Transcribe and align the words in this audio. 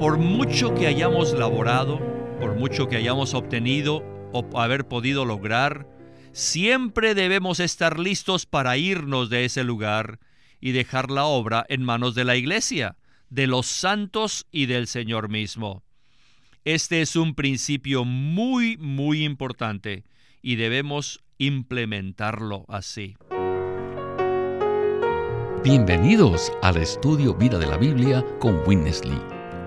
por 0.00 0.16
mucho 0.16 0.74
que 0.74 0.86
hayamos 0.86 1.34
laborado, 1.34 2.00
por 2.40 2.54
mucho 2.54 2.88
que 2.88 2.96
hayamos 2.96 3.34
obtenido 3.34 4.02
o 4.32 4.58
haber 4.58 4.88
podido 4.88 5.26
lograr, 5.26 5.86
siempre 6.32 7.14
debemos 7.14 7.60
estar 7.60 8.00
listos 8.00 8.46
para 8.46 8.78
irnos 8.78 9.28
de 9.28 9.44
ese 9.44 9.62
lugar 9.62 10.18
y 10.58 10.72
dejar 10.72 11.10
la 11.10 11.26
obra 11.26 11.66
en 11.68 11.82
manos 11.82 12.14
de 12.14 12.24
la 12.24 12.36
Iglesia, 12.36 12.96
de 13.28 13.46
los 13.46 13.66
santos 13.66 14.46
y 14.50 14.64
del 14.64 14.86
Señor 14.86 15.28
mismo. 15.28 15.82
Este 16.64 17.02
es 17.02 17.14
un 17.14 17.34
principio 17.34 18.06
muy, 18.06 18.78
muy 18.78 19.22
importante 19.22 20.04
y 20.40 20.56
debemos 20.56 21.20
implementarlo 21.36 22.64
así. 22.68 23.18
Bienvenidos 25.62 26.50
al 26.62 26.78
estudio 26.78 27.34
Vida 27.34 27.58
de 27.58 27.66
la 27.66 27.76
Biblia 27.76 28.24
con 28.38 28.66
Witness 28.66 29.04
Lee. 29.04 29.39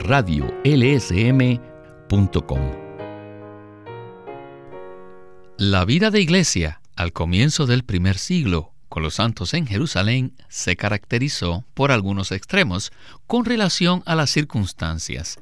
radiolsm.com. 0.00 1.60
La 5.58 5.84
vida 5.84 6.10
de 6.10 6.20
iglesia 6.20 6.80
al 6.96 7.12
comienzo 7.12 7.66
del 7.66 7.84
primer 7.84 8.16
siglo 8.18 8.72
con 8.88 9.02
los 9.02 9.14
santos 9.14 9.54
en 9.54 9.66
Jerusalén 9.66 10.34
se 10.48 10.74
caracterizó 10.76 11.64
por 11.74 11.92
algunos 11.92 12.32
extremos 12.32 12.92
con 13.26 13.44
relación 13.44 14.02
a 14.06 14.14
las 14.16 14.30
circunstancias. 14.30 15.38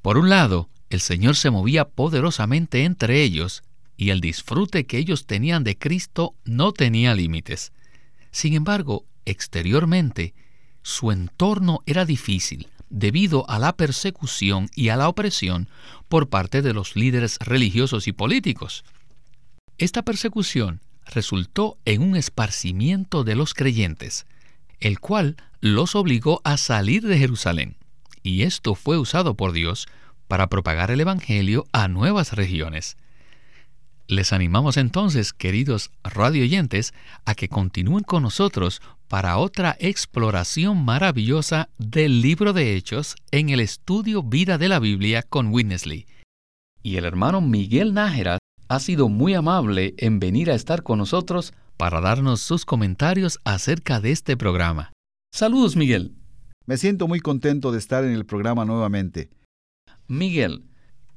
Por 0.00 0.16
un 0.16 0.30
lado, 0.30 0.70
el 0.90 1.00
Señor 1.00 1.36
se 1.36 1.50
movía 1.50 1.86
poderosamente 1.88 2.84
entre 2.84 3.22
ellos 3.22 3.62
y 3.96 4.10
el 4.10 4.20
disfrute 4.20 4.86
que 4.86 4.98
ellos 4.98 5.26
tenían 5.26 5.64
de 5.64 5.76
Cristo 5.76 6.34
no 6.44 6.72
tenía 6.72 7.14
límites. 7.14 7.72
Sin 8.30 8.54
embargo, 8.54 9.04
exteriormente, 9.24 10.34
su 10.82 11.10
entorno 11.10 11.80
era 11.84 12.04
difícil 12.06 12.68
debido 12.90 13.48
a 13.48 13.58
la 13.58 13.76
persecución 13.76 14.68
y 14.74 14.88
a 14.88 14.96
la 14.96 15.08
opresión 15.08 15.68
por 16.08 16.28
parte 16.28 16.62
de 16.62 16.72
los 16.72 16.96
líderes 16.96 17.38
religiosos 17.40 18.08
y 18.08 18.12
políticos. 18.12 18.84
Esta 19.78 20.02
persecución 20.02 20.80
resultó 21.06 21.78
en 21.84 22.02
un 22.02 22.16
esparcimiento 22.16 23.24
de 23.24 23.34
los 23.34 23.54
creyentes, 23.54 24.26
el 24.80 25.00
cual 25.00 25.36
los 25.60 25.94
obligó 25.94 26.40
a 26.44 26.56
salir 26.56 27.06
de 27.06 27.18
Jerusalén, 27.18 27.76
y 28.22 28.42
esto 28.42 28.74
fue 28.74 28.98
usado 28.98 29.34
por 29.34 29.52
Dios 29.52 29.86
para 30.26 30.48
propagar 30.48 30.90
el 30.90 31.00
Evangelio 31.00 31.66
a 31.72 31.88
nuevas 31.88 32.34
regiones. 32.34 32.96
Les 34.10 34.32
animamos 34.32 34.78
entonces, 34.78 35.34
queridos 35.34 35.90
radioyentes, 36.02 36.94
a 37.26 37.34
que 37.34 37.50
continúen 37.50 38.04
con 38.04 38.22
nosotros 38.22 38.80
para 39.06 39.36
otra 39.36 39.76
exploración 39.80 40.82
maravillosa 40.82 41.68
del 41.76 42.22
libro 42.22 42.54
de 42.54 42.74
Hechos 42.74 43.16
en 43.32 43.50
el 43.50 43.60
estudio 43.60 44.22
Vida 44.22 44.56
de 44.56 44.70
la 44.70 44.78
Biblia 44.78 45.22
con 45.22 45.48
Winnesley. 45.48 46.06
Y 46.82 46.96
el 46.96 47.04
hermano 47.04 47.42
Miguel 47.42 47.92
Nájera 47.92 48.38
ha 48.68 48.80
sido 48.80 49.10
muy 49.10 49.34
amable 49.34 49.94
en 49.98 50.20
venir 50.20 50.50
a 50.50 50.54
estar 50.54 50.82
con 50.82 50.96
nosotros 50.96 51.52
para 51.76 52.00
darnos 52.00 52.40
sus 52.40 52.64
comentarios 52.64 53.38
acerca 53.44 54.00
de 54.00 54.12
este 54.12 54.38
programa. 54.38 54.90
Saludos, 55.34 55.76
Miguel. 55.76 56.14
Me 56.64 56.78
siento 56.78 57.08
muy 57.08 57.20
contento 57.20 57.72
de 57.72 57.78
estar 57.78 58.04
en 58.04 58.12
el 58.12 58.24
programa 58.24 58.64
nuevamente. 58.64 59.28
Miguel, 60.06 60.64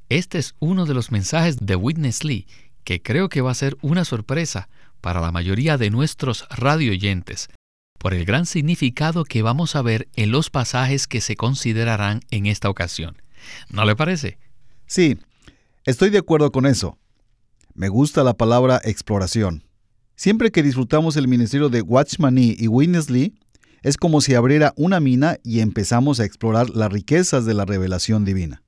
este 0.10 0.40
es 0.40 0.56
uno 0.60 0.86
de 0.86 0.94
los 0.94 1.10
mensajes 1.10 1.56
de 1.56 1.78
Witness 1.78 2.26
Lee 2.26 2.48
que 2.84 3.02
creo 3.02 3.30
que 3.30 3.42
va 3.42 3.52
a 3.52 3.56
ser 3.56 3.78
una 3.82 4.06
sorpresa 4.06 4.70
para 5.02 5.22
la 5.22 5.32
mayoría 5.32 5.78
de 5.78 5.90
nuestros 5.90 6.48
radioyentes, 6.50 7.50
por 7.98 8.14
el 8.14 8.26
gran 8.26 8.46
significado 8.46 9.24
que 9.24 9.42
vamos 9.42 9.76
a 9.76 9.82
ver 9.82 10.08
en 10.16 10.32
los 10.32 10.50
pasajes 10.50 11.08
que 11.08 11.22
se 11.22 11.36
considerarán 11.36 12.22
en 12.32 12.46
esta 12.46 12.70
ocasión. 12.70 13.22
¿No 13.70 13.86
le 13.86 13.96
parece? 13.96 14.38
Sí, 14.86 15.18
estoy 15.86 16.10
de 16.10 16.20
acuerdo 16.20 16.52
con 16.52 16.66
eso. 16.66 16.98
Me 17.74 17.90
gusta 17.90 18.24
la 18.24 18.34
palabra 18.34 18.82
exploración. 18.84 19.64
Siempre 20.16 20.52
que 20.52 20.64
disfrutamos 20.64 21.16
el 21.16 21.28
ministerio 21.28 21.70
de 21.70 21.82
Watchman 21.82 22.38
y 22.38 22.68
Witness 22.68 23.10
Lee, 23.10 23.34
es 23.82 23.98
como 23.98 24.22
si 24.22 24.36
abriera 24.36 24.74
una 24.76 25.00
mina 25.00 25.38
y 25.44 25.62
empezamos 25.62 26.20
a 26.20 26.26
explorar 26.26 26.70
las 26.70 26.92
riquezas 26.92 27.46
de 27.46 27.56
la 27.56 27.66
revelación 27.66 28.26
divina. 28.26 28.62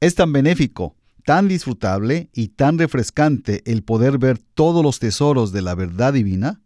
Es 0.00 0.16
tan 0.16 0.32
benéfico 0.32 0.96
tan 1.24 1.48
disfrutable 1.48 2.28
y 2.32 2.48
tan 2.48 2.78
refrescante 2.78 3.62
el 3.70 3.82
poder 3.82 4.18
ver 4.18 4.38
todos 4.38 4.82
los 4.82 4.98
tesoros 4.98 5.52
de 5.52 5.62
la 5.62 5.74
verdad 5.74 6.12
divina 6.12 6.60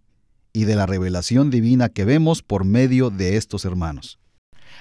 y 0.53 0.65
de 0.65 0.77
la 0.77 0.87
revelación 0.87 1.51
divina 1.51 1.89
que 1.89 2.05
vemos 2.05 2.43
por 2.43 2.65
medio 2.65 3.11
de 3.11 3.37
estos 3.37 3.65
hermanos. 3.65 4.19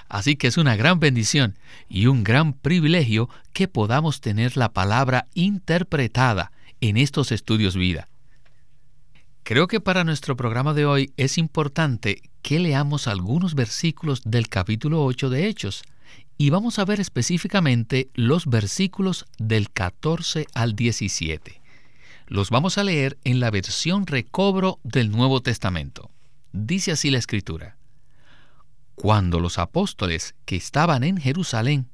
Así 0.07 0.35
que 0.35 0.47
es 0.47 0.57
una 0.57 0.75
gran 0.75 0.99
bendición 0.99 1.57
y 1.89 2.07
un 2.07 2.23
gran 2.23 2.53
privilegio 2.53 3.29
que 3.53 3.67
podamos 3.67 4.21
tener 4.21 4.57
la 4.57 4.71
palabra 4.71 5.27
interpretada 5.33 6.51
en 6.81 6.97
estos 6.97 7.31
estudios 7.31 7.75
vida. 7.75 8.09
Creo 9.43 9.67
que 9.67 9.81
para 9.81 10.03
nuestro 10.03 10.37
programa 10.37 10.73
de 10.73 10.85
hoy 10.85 11.13
es 11.17 11.37
importante 11.37 12.21
que 12.41 12.59
leamos 12.59 13.07
algunos 13.07 13.55
versículos 13.55 14.21
del 14.23 14.47
capítulo 14.47 15.03
8 15.03 15.29
de 15.29 15.47
Hechos, 15.47 15.83
y 16.37 16.49
vamos 16.49 16.79
a 16.79 16.85
ver 16.85 16.99
específicamente 16.99 18.09
los 18.13 18.47
versículos 18.47 19.25
del 19.37 19.69
14 19.69 20.47
al 20.53 20.75
17. 20.75 21.61
Los 22.27 22.49
vamos 22.49 22.77
a 22.77 22.83
leer 22.83 23.17
en 23.23 23.39
la 23.39 23.51
versión 23.51 24.07
recobro 24.07 24.79
del 24.83 25.11
Nuevo 25.11 25.41
Testamento. 25.41 26.09
Dice 26.51 26.91
así 26.91 27.11
la 27.11 27.19
escritura. 27.19 27.77
Cuando 28.95 29.39
los 29.39 29.59
apóstoles 29.59 30.35
que 30.45 30.55
estaban 30.55 31.03
en 31.03 31.17
Jerusalén 31.17 31.89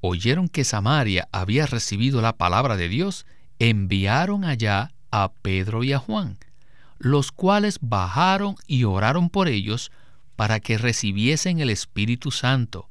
oyeron 0.00 0.48
que 0.48 0.64
Samaria 0.64 1.28
había 1.32 1.66
recibido 1.66 2.20
la 2.20 2.36
palabra 2.36 2.76
de 2.76 2.88
Dios, 2.88 3.26
enviaron 3.58 4.44
allá 4.44 4.92
a 5.10 5.32
Pedro 5.32 5.84
y 5.84 5.92
a 5.92 5.98
Juan, 5.98 6.38
los 6.98 7.32
cuales 7.32 7.78
bajaron 7.80 8.56
y 8.66 8.84
oraron 8.84 9.30
por 9.30 9.48
ellos 9.48 9.90
para 10.36 10.60
que 10.60 10.78
recibiesen 10.78 11.60
el 11.60 11.70
Espíritu 11.70 12.30
Santo 12.30 12.89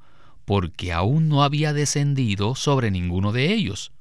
porque 0.49 0.91
aún 0.91 1.29
no 1.29 1.43
había 1.43 1.73
descendido 1.73 2.55
sobre 2.55 2.89
ninguno 2.89 3.31
de 3.31 3.53
ellos, 3.53 3.91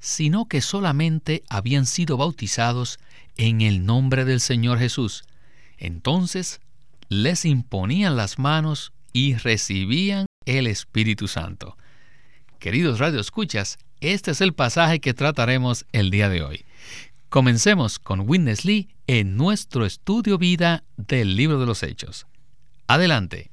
sino 0.00 0.46
que 0.46 0.62
solamente 0.62 1.42
habían 1.50 1.84
sido 1.84 2.16
bautizados 2.16 2.98
en 3.36 3.60
el 3.60 3.84
nombre 3.84 4.24
del 4.24 4.40
Señor 4.40 4.78
Jesús. 4.78 5.24
Entonces 5.76 6.62
les 7.10 7.44
imponían 7.44 8.16
las 8.16 8.38
manos 8.38 8.94
y 9.12 9.34
recibían 9.34 10.24
el 10.46 10.66
Espíritu 10.66 11.28
Santo. 11.28 11.76
Queridos 12.58 12.98
radioescuchas, 12.98 13.78
este 14.00 14.30
es 14.30 14.40
el 14.40 14.54
pasaje 14.54 14.98
que 14.98 15.12
trataremos 15.12 15.84
el 15.92 16.10
día 16.10 16.30
de 16.30 16.42
hoy. 16.42 16.64
Comencemos 17.28 17.98
con 17.98 18.26
Witness 18.26 18.64
Lee 18.64 18.88
en 19.06 19.36
nuestro 19.36 19.84
estudio 19.84 20.38
vida 20.38 20.84
del 20.96 21.36
libro 21.36 21.60
de 21.60 21.66
los 21.66 21.82
Hechos. 21.82 22.26
Adelante. 22.86 23.50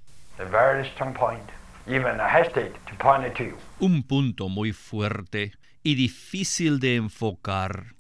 Un 3.80 4.04
punto 4.04 4.48
muy 4.48 4.74
fuerte 4.74 5.54
y 5.82 5.96
difícil 5.96 6.80
de 6.80 6.96
enfocar 6.98 7.96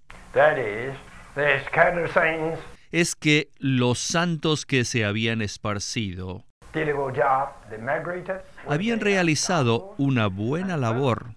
es 2.91 3.15
que 3.15 3.49
los 3.57 3.97
santos 3.97 4.67
que 4.67 4.85
se 4.85 5.05
habían 5.05 5.41
esparcido 5.41 6.45
habían 8.67 8.99
realizado 8.99 9.95
una 9.97 10.27
buena 10.27 10.77
labor 10.77 11.33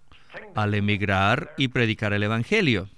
al 0.54 0.74
emigrar 0.74 1.54
y 1.56 1.68
predicar 1.68 2.12
el 2.12 2.22
Evangelio. 2.22 2.90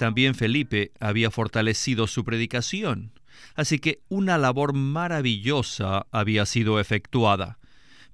También 0.00 0.34
Felipe 0.34 0.90
había 0.98 1.30
fortalecido 1.30 2.08
su 2.08 2.24
predicación, 2.24 3.12
así 3.54 3.78
que 3.78 4.00
una 4.08 4.36
labor 4.36 4.72
maravillosa 4.72 6.06
había 6.10 6.44
sido 6.44 6.80
efectuada. 6.80 7.58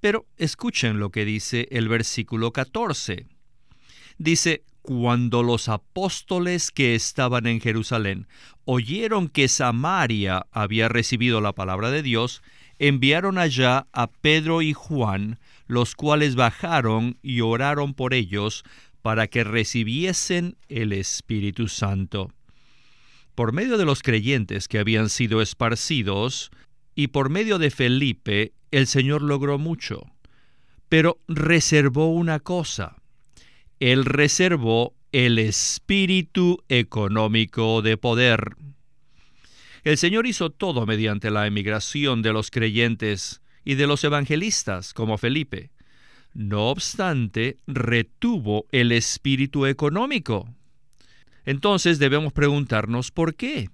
Pero 0.01 0.27
escuchen 0.37 0.99
lo 0.99 1.11
que 1.11 1.25
dice 1.25 1.69
el 1.71 1.89
versículo 1.89 2.53
14. 2.53 3.27
Dice, 4.19 4.65
cuando 4.83 5.43
los 5.43 5.69
apóstoles 5.69 6.71
que 6.71 6.95
estaban 6.95 7.47
en 7.47 7.61
Jerusalén 7.61 8.27
oyeron 8.65 9.29
que 9.29 9.49
Samaria 9.49 10.47
había 10.53 10.89
recibido 10.89 11.41
la 11.41 11.53
palabra 11.53 11.91
de 11.91 12.03
Dios, 12.03 12.43
enviaron 12.79 13.37
allá 13.37 13.87
a 13.93 14.07
Pedro 14.11 14.63
y 14.63 14.73
Juan, 14.73 15.39
los 15.67 15.95
cuales 15.95 16.35
bajaron 16.35 17.19
y 17.23 17.43
oraron 17.43 17.95
por 17.95 18.15
ellos 18.15 18.65
para 19.03 19.27
que 19.27 19.45
recibiesen 19.45 20.57
el 20.69 20.93
Espíritu 20.93 21.69
Santo. 21.69 22.33
Por 23.35 23.53
medio 23.53 23.77
de 23.79 23.85
los 23.85 24.03
creyentes 24.03 24.67
que 24.67 24.79
habían 24.79 25.11
sido 25.11 25.43
esparcidos, 25.43 26.51
y 26.95 27.09
por 27.09 27.31
medio 27.31 27.59
de 27.59 27.71
Felipe, 27.71 28.53
el 28.71 28.87
Señor 28.87 29.23
logró 29.23 29.59
mucho. 29.59 30.07
Pero 30.89 31.19
reservó 31.29 32.13
una 32.13 32.41
cosa. 32.41 32.97
Él 33.79 34.05
reservó 34.05 34.95
el 35.13 35.39
espíritu 35.39 36.63
económico 36.69 37.83
de 37.83 37.97
poder. 37.97 38.57
El 39.83 39.97
Señor 39.97 40.27
hizo 40.27 40.51
todo 40.51 40.87
mediante 40.87 41.31
la 41.31 41.47
emigración 41.47 42.23
de 42.23 42.33
los 42.33 42.51
creyentes 42.51 43.41
y 43.65 43.75
de 43.75 43.87
los 43.87 44.05
evangelistas 44.05 44.93
como 44.93 45.17
Felipe. 45.17 45.71
No 46.35 46.69
obstante, 46.69 47.57
retuvo 47.67 48.67
el 48.71 48.93
espíritu 48.93 49.67
económico. 49.67 50.49
Entonces 51.45 51.99
debemos 51.99 52.33
preguntarnos 52.33 53.11
por 53.11 53.35
qué. 53.35 53.71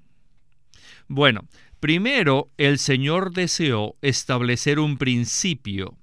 Bueno, 1.09 1.47
primero 1.87 2.51
el 2.57 2.81
Señor 2.81 3.33
deseó 3.33 3.95
establecer 4.03 4.81
un 4.81 4.99
principio, 4.99 5.97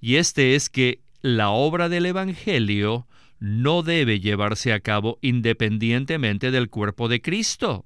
y 0.00 0.14
este 0.14 0.54
es 0.54 0.70
que 0.70 1.00
la 1.22 1.50
obra 1.50 1.88
del 1.88 2.06
Evangelio 2.06 3.08
no 3.40 3.82
debe 3.82 4.20
llevarse 4.20 4.72
a 4.72 4.78
cabo 4.78 5.18
independientemente 5.22 6.52
del 6.52 6.70
cuerpo 6.70 7.08
de 7.08 7.20
Cristo. 7.20 7.84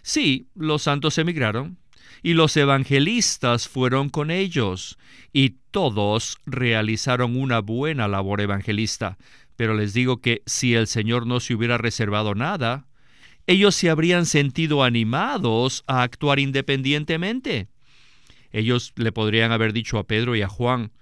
Sí, 0.00 0.48
los 0.54 0.84
santos 0.84 1.18
emigraron, 1.18 1.76
y 2.22 2.32
los 2.32 2.56
evangelistas 2.56 3.68
fueron 3.68 4.08
con 4.08 4.30
ellos, 4.30 4.96
y 5.34 5.58
todos 5.70 6.38
realizaron 6.46 7.36
una 7.36 7.58
buena 7.58 8.08
labor 8.08 8.40
evangelista. 8.40 9.18
Pero 9.56 9.74
les 9.74 9.92
digo 9.92 10.22
que 10.22 10.40
si 10.46 10.72
el 10.72 10.86
Señor 10.86 11.26
no 11.26 11.40
se 11.40 11.54
hubiera 11.54 11.76
reservado 11.76 12.34
nada, 12.34 12.87
ellos 13.48 13.74
se 13.74 13.88
habrían 13.88 14.26
sentido 14.26 14.84
animados 14.84 15.82
a 15.86 16.02
actuar 16.02 16.38
independientemente. 16.38 17.66
Ellos 18.52 18.92
le 18.96 19.10
podrían 19.10 19.52
haber 19.52 19.72
dicho 19.72 19.98
a 19.98 20.04
Pedro 20.04 20.36
y 20.36 20.42
a 20.42 20.48
Juan, 20.48 20.92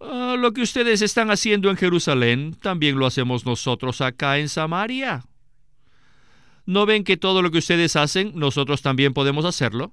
ah, 0.00 0.36
lo 0.38 0.54
que 0.54 0.62
ustedes 0.62 1.02
están 1.02 1.30
haciendo 1.30 1.68
en 1.68 1.76
Jerusalén, 1.76 2.56
también 2.62 2.98
lo 2.98 3.04
hacemos 3.04 3.44
nosotros 3.44 4.00
acá 4.00 4.38
en 4.38 4.48
Samaria. 4.48 5.26
¿No 6.64 6.86
ven 6.86 7.04
que 7.04 7.18
todo 7.18 7.42
lo 7.42 7.50
que 7.50 7.58
ustedes 7.58 7.94
hacen, 7.94 8.32
nosotros 8.34 8.80
también 8.80 9.12
podemos 9.12 9.44
hacerlo? 9.44 9.92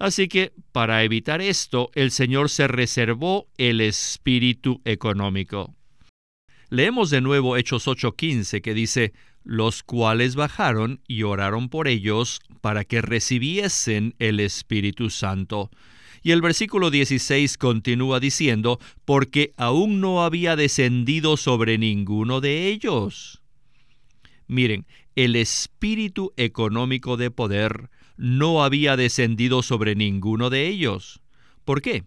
Así 0.00 0.26
que, 0.26 0.52
para 0.72 1.04
evitar 1.04 1.40
esto, 1.40 1.92
el 1.94 2.10
Señor 2.10 2.50
se 2.50 2.66
reservó 2.66 3.46
el 3.56 3.80
espíritu 3.80 4.80
económico. 4.84 5.76
Leemos 6.70 7.10
de 7.10 7.20
nuevo 7.20 7.56
Hechos 7.56 7.86
8:15 7.86 8.62
que 8.62 8.74
dice, 8.74 9.12
los 9.44 9.82
cuales 9.82 10.34
bajaron 10.34 11.00
y 11.06 11.22
oraron 11.22 11.68
por 11.68 11.88
ellos 11.88 12.40
para 12.60 12.84
que 12.84 13.02
recibiesen 13.02 14.14
el 14.18 14.40
Espíritu 14.40 15.10
Santo. 15.10 15.70
Y 16.22 16.32
el 16.32 16.42
versículo 16.42 16.90
16 16.90 17.56
continúa 17.56 18.20
diciendo, 18.20 18.78
porque 19.04 19.54
aún 19.56 20.00
no 20.00 20.22
había 20.22 20.54
descendido 20.54 21.36
sobre 21.36 21.78
ninguno 21.78 22.40
de 22.40 22.68
ellos. 22.68 23.40
Miren, 24.46 24.86
el 25.16 25.36
espíritu 25.36 26.32
económico 26.36 27.16
de 27.16 27.30
poder 27.30 27.90
no 28.16 28.62
había 28.62 28.96
descendido 28.96 29.62
sobre 29.62 29.94
ninguno 29.94 30.50
de 30.50 30.66
ellos. 30.66 31.20
¿Por 31.64 31.80
qué? 31.80 32.04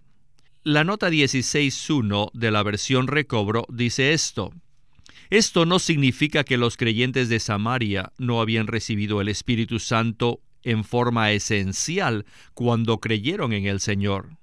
La 0.63 0.83
nota 0.83 1.09
16.1 1.09 2.31
de 2.33 2.51
la 2.51 2.63
versión 2.63 3.07
recobro 3.07 3.65
dice 3.69 4.13
esto. 4.13 4.53
Esto 5.33 5.65
no 5.65 5.79
significa 5.79 6.43
que 6.43 6.57
los 6.57 6.77
creyentes 6.77 7.27
de 7.27 7.39
Samaria 7.39 8.11
no 8.19 8.39
habían 8.39 8.67
recibido 8.67 9.19
el 9.19 9.29
Espíritu 9.29 9.79
Santo 9.79 10.41
en 10.61 10.83
forma 10.83 11.31
esencial 11.31 12.27
cuando 12.53 12.99
creyeron 12.99 13.51
en 13.51 13.65
el 13.65 13.79
Señor. 13.79 14.37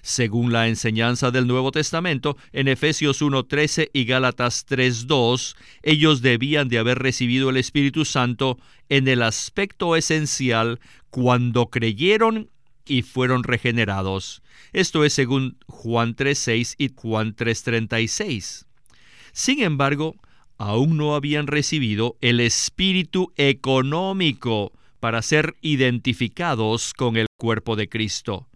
Según 0.00 0.52
la 0.52 0.68
enseñanza 0.68 1.32
del 1.32 1.48
Nuevo 1.48 1.72
Testamento, 1.72 2.36
en 2.52 2.68
Efesios 2.68 3.20
1.13 3.20 3.90
y 3.92 4.04
Gálatas 4.04 4.64
3.2, 4.68 5.56
ellos 5.82 6.22
debían 6.22 6.68
de 6.68 6.78
haber 6.78 7.00
recibido 7.00 7.50
el 7.50 7.56
Espíritu 7.56 8.04
Santo 8.04 8.60
en 8.88 9.08
el 9.08 9.22
aspecto 9.22 9.96
esencial 9.96 10.78
cuando 11.10 11.66
creyeron 11.66 12.48
y 12.86 13.02
fueron 13.02 13.42
regenerados. 13.42 14.40
Esto 14.72 15.04
es 15.04 15.14
según 15.14 15.58
Juan 15.66 16.14
3.6 16.14 16.76
y 16.78 16.92
Juan 16.94 17.34
3.36. 17.34 18.66
Sin 19.32 19.62
embargo, 19.62 20.14
aún 20.58 20.96
no 20.96 21.14
habían 21.14 21.46
recibido 21.46 22.16
el 22.20 22.40
espíritu 22.40 23.32
económico 23.36 24.72
para 25.00 25.22
ser 25.22 25.56
identificados 25.62 26.92
con 26.92 27.16
el 27.16 27.26
cuerpo 27.38 27.76
de 27.76 27.88
Cristo. 27.88 28.48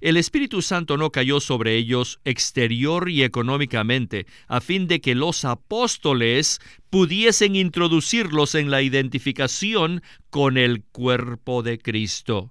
El 0.00 0.16
Espíritu 0.16 0.62
Santo 0.62 0.96
no 0.96 1.10
cayó 1.10 1.40
sobre 1.40 1.76
ellos 1.76 2.20
exterior 2.24 3.10
y 3.10 3.22
económicamente, 3.22 4.24
a 4.48 4.62
fin 4.62 4.86
de 4.86 5.02
que 5.02 5.14
los 5.14 5.44
apóstoles 5.44 6.58
pudiesen 6.88 7.54
introducirlos 7.54 8.54
en 8.54 8.70
la 8.70 8.80
identificación 8.80 10.02
con 10.30 10.56
el 10.56 10.84
cuerpo 10.84 11.62
de 11.62 11.78
Cristo. 11.78 12.50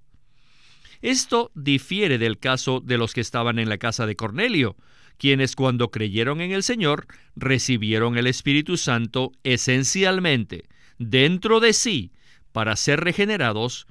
Esto 1.01 1.50
difiere 1.56 2.19
del 2.19 2.38
caso 2.38 2.81
de 2.81 3.00
los 3.00 3.13
que 3.13 3.22
estaban 3.22 3.57
en 3.57 3.69
la 3.69 3.80
casa 3.80 4.06
de 4.06 4.16
Cornelio, 4.16 4.75
quienes 5.19 5.56
cuando 5.56 5.92
creyeron 5.92 6.42
en 6.42 6.51
el 6.51 6.63
Señor 6.63 7.06
recibieron 7.36 8.18
el 8.18 8.25
Espíritu 8.25 8.77
Santo 8.77 9.31
esencialmente 9.44 10.63
dentro 10.98 11.60
de 11.60 11.74
sí 11.74 12.12
para 12.51 12.75
ser 12.75 13.01
regenerados 13.01 13.86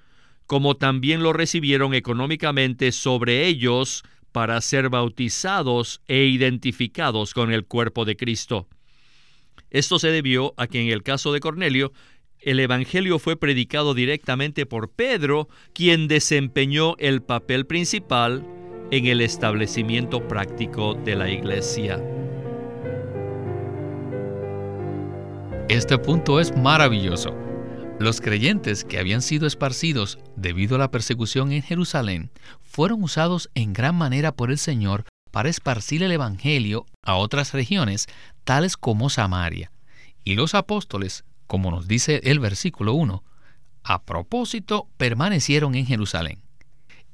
como 0.46 0.76
también 0.76 1.22
lo 1.22 1.34
recibieron 1.34 1.92
económicamente 1.92 2.90
sobre 2.90 3.46
ellos 3.46 4.02
para 4.32 4.60
ser 4.62 4.88
bautizados 4.88 6.00
e 6.08 6.24
identificados 6.24 7.34
con 7.34 7.52
el 7.52 7.66
cuerpo 7.66 8.06
de 8.06 8.16
Cristo. 8.16 8.66
Esto 9.70 9.98
se 9.98 10.10
debió 10.10 10.54
a 10.56 10.66
que 10.66 10.80
en 10.80 10.88
el 10.88 11.02
caso 11.02 11.34
de 11.34 11.40
Cornelio, 11.40 11.92
el 12.40 12.60
Evangelio 12.60 13.18
fue 13.18 13.36
predicado 13.36 13.92
directamente 13.92 14.64
por 14.64 14.90
Pedro, 14.90 15.48
quien 15.74 16.08
desempeñó 16.08 16.96
el 16.98 17.20
papel 17.20 17.66
principal 17.66 18.46
en 18.90 19.06
el 19.06 19.20
establecimiento 19.20 20.26
práctico 20.26 20.94
de 20.94 21.14
la 21.14 21.28
iglesia. 21.30 22.02
Este 25.68 25.98
punto 25.98 26.40
es 26.40 26.56
maravilloso. 26.56 27.34
Los 27.98 28.20
creyentes 28.20 28.84
que 28.84 28.98
habían 28.98 29.20
sido 29.20 29.46
esparcidos 29.46 30.18
debido 30.36 30.76
a 30.76 30.78
la 30.78 30.90
persecución 30.90 31.52
en 31.52 31.62
Jerusalén 31.62 32.30
fueron 32.62 33.02
usados 33.02 33.50
en 33.54 33.72
gran 33.72 33.94
manera 33.94 34.32
por 34.32 34.50
el 34.50 34.58
Señor 34.58 35.04
para 35.30 35.50
esparcir 35.50 36.02
el 36.02 36.12
Evangelio 36.12 36.86
a 37.02 37.16
otras 37.16 37.52
regiones, 37.52 38.06
tales 38.44 38.76
como 38.76 39.10
Samaria. 39.10 39.70
Y 40.24 40.36
los 40.36 40.54
apóstoles, 40.54 41.24
como 41.46 41.70
nos 41.70 41.86
dice 41.86 42.20
el 42.24 42.38
versículo 42.38 42.94
1, 42.94 43.22
a 43.82 44.02
propósito 44.02 44.88
permanecieron 44.96 45.74
en 45.74 45.86
Jerusalén. 45.86 46.42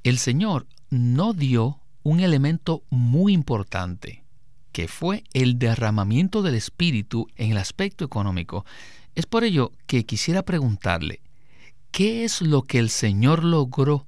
El 0.04 0.19
Señor 0.19 0.66
no 0.91 1.33
dio 1.33 1.81
un 2.03 2.21
elemento 2.21 2.83
muy 2.91 3.33
importante, 3.33 4.25
que 4.73 4.88
fue 4.88 5.25
el 5.33 5.59
derramamiento 5.59 6.43
del 6.43 6.55
Espíritu 6.55 7.29
en 7.37 7.53
el 7.53 7.59
aspecto 7.59 8.05
económico, 8.05 8.64
es 9.14 9.26
por 9.26 9.45
ello 9.45 9.73
que 9.87 10.05
quisiera 10.05 10.45
preguntarle, 10.45 11.21
¿qué 11.91 12.25
es 12.25 12.43
lo 12.43 12.62
que 12.62 12.79
el 12.79 12.91
Señor 12.91 13.45
logró 13.45 14.07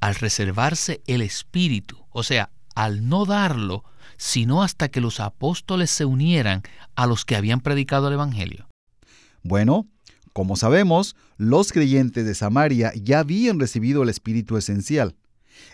al 0.00 0.14
reservarse 0.14 1.02
el 1.06 1.22
Espíritu? 1.22 2.04
O 2.10 2.22
sea, 2.22 2.50
al 2.74 3.08
no 3.08 3.24
darlo, 3.24 3.84
sino 4.18 4.62
hasta 4.62 4.88
que 4.88 5.00
los 5.00 5.18
apóstoles 5.20 5.90
se 5.90 6.04
unieran 6.04 6.62
a 6.94 7.06
los 7.06 7.24
que 7.24 7.36
habían 7.36 7.60
predicado 7.60 8.08
el 8.08 8.14
Evangelio. 8.14 8.68
Bueno, 9.42 9.86
como 10.32 10.56
sabemos, 10.56 11.16
los 11.36 11.72
creyentes 11.72 12.24
de 12.24 12.34
Samaria 12.34 12.92
ya 12.94 13.18
habían 13.18 13.58
recibido 13.58 14.02
el 14.02 14.08
Espíritu 14.08 14.56
esencial, 14.56 15.16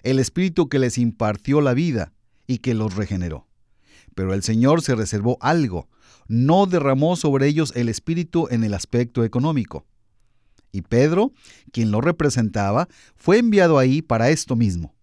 el 0.02 0.18
Espíritu 0.18 0.68
que 0.68 0.78
les 0.78 0.98
impartió 0.98 1.60
la 1.60 1.74
vida 1.74 2.12
y 2.46 2.58
que 2.58 2.74
los 2.74 2.94
regeneró. 2.96 3.46
Pero 4.14 4.34
el 4.34 4.42
Señor 4.42 4.82
se 4.82 4.94
reservó 4.94 5.38
algo, 5.40 5.88
no 6.26 6.66
derramó 6.66 7.16
sobre 7.16 7.46
ellos 7.46 7.72
el 7.76 7.88
Espíritu 7.88 8.48
en 8.50 8.64
el 8.64 8.74
aspecto 8.74 9.24
económico. 9.24 9.86
Y 10.72 10.82
Pedro, 10.82 11.32
quien 11.72 11.90
lo 11.90 12.00
representaba, 12.00 12.88
fue 13.16 13.38
enviado 13.38 13.78
ahí 13.78 14.02
para 14.02 14.30
esto 14.30 14.56
mismo. 14.56 14.94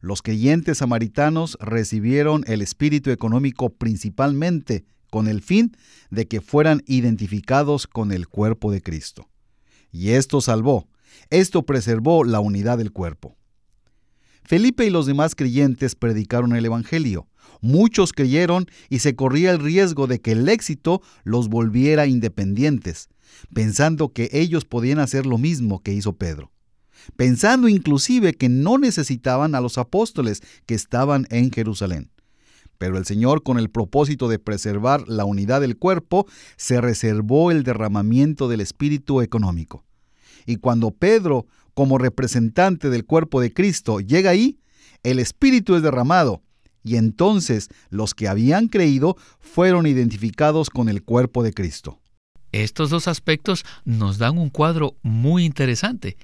Los 0.00 0.22
creyentes 0.22 0.78
samaritanos 0.78 1.58
recibieron 1.60 2.44
el 2.46 2.62
Espíritu 2.62 3.10
económico 3.10 3.70
principalmente 3.70 4.84
con 5.10 5.26
el 5.26 5.42
fin 5.42 5.76
de 6.10 6.28
que 6.28 6.40
fueran 6.40 6.82
identificados 6.86 7.86
con 7.86 8.12
el 8.12 8.28
cuerpo 8.28 8.70
de 8.70 8.82
Cristo. 8.82 9.28
Y 9.90 10.10
esto 10.10 10.40
salvó, 10.40 10.86
esto 11.30 11.64
preservó 11.64 12.24
la 12.24 12.40
unidad 12.40 12.78
del 12.78 12.92
cuerpo. 12.92 13.37
Felipe 14.48 14.86
y 14.86 14.88
los 14.88 15.04
demás 15.04 15.34
creyentes 15.34 15.94
predicaron 15.94 16.56
el 16.56 16.64
Evangelio, 16.64 17.28
Muchos 17.60 18.14
creyeron 18.14 18.64
y 18.88 19.00
se 19.00 19.14
corría 19.14 19.50
el 19.50 19.58
riesgo 19.58 20.06
de 20.06 20.22
que 20.22 20.32
el 20.32 20.48
éxito 20.48 21.02
los 21.22 21.50
volviera 21.50 22.06
independientes, 22.06 23.10
pensando 23.52 24.14
que 24.14 24.30
ellos 24.32 24.64
podían 24.64 25.00
hacer 25.00 25.26
lo 25.26 25.36
mismo 25.36 25.82
que 25.82 25.92
hizo 25.92 26.16
Pedro, 26.16 26.50
pensando 27.16 27.68
inclusive 27.68 28.32
que 28.32 28.48
no 28.48 28.78
necesitaban 28.78 29.54
a 29.54 29.60
los 29.60 29.76
apóstoles 29.76 30.40
que 30.64 30.74
estaban 30.74 31.26
en 31.28 31.52
Jerusalén. 31.52 32.10
Pero 32.78 32.96
el 32.96 33.04
Señor, 33.04 33.42
con 33.42 33.58
el 33.58 33.68
propósito 33.68 34.28
de 34.28 34.38
preservar 34.38 35.06
la 35.08 35.26
unidad 35.26 35.60
del 35.60 35.76
cuerpo, 35.76 36.26
se 36.56 36.80
reservó 36.80 37.50
el 37.50 37.64
derramamiento 37.64 38.48
del 38.48 38.62
espíritu 38.62 39.20
económico. 39.20 39.84
Y 40.46 40.56
cuando 40.56 40.92
Pedro, 40.92 41.46
como 41.78 41.96
representante 41.96 42.90
del 42.90 43.04
cuerpo 43.06 43.40
de 43.40 43.52
Cristo, 43.52 44.00
llega 44.00 44.30
ahí, 44.30 44.58
el 45.04 45.20
espíritu 45.20 45.76
es 45.76 45.82
derramado, 45.82 46.42
y 46.82 46.96
entonces 46.96 47.68
los 47.88 48.14
que 48.14 48.26
habían 48.26 48.66
creído 48.66 49.16
fueron 49.38 49.86
identificados 49.86 50.70
con 50.70 50.88
el 50.88 51.04
cuerpo 51.04 51.44
de 51.44 51.54
Cristo. 51.54 52.00
Estos 52.50 52.90
dos 52.90 53.06
aspectos 53.06 53.64
nos 53.84 54.18
dan 54.18 54.38
un 54.38 54.50
cuadro 54.50 54.96
muy 55.02 55.44
interesante, 55.44 56.16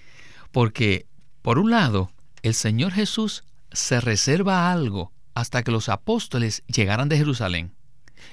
porque, 0.51 1.07
por 1.41 1.61
un 1.61 1.71
lado, 1.71 2.11
el 2.43 2.55
Señor 2.55 2.91
Jesús 2.91 3.45
se 3.71 4.01
reserva 4.01 4.73
algo 4.73 5.13
hasta 5.35 5.63
que 5.63 5.71
los 5.71 5.89
apóstoles 5.89 6.65
llegaran 6.67 7.09
de 7.09 7.19
Jerusalén. 7.19 7.71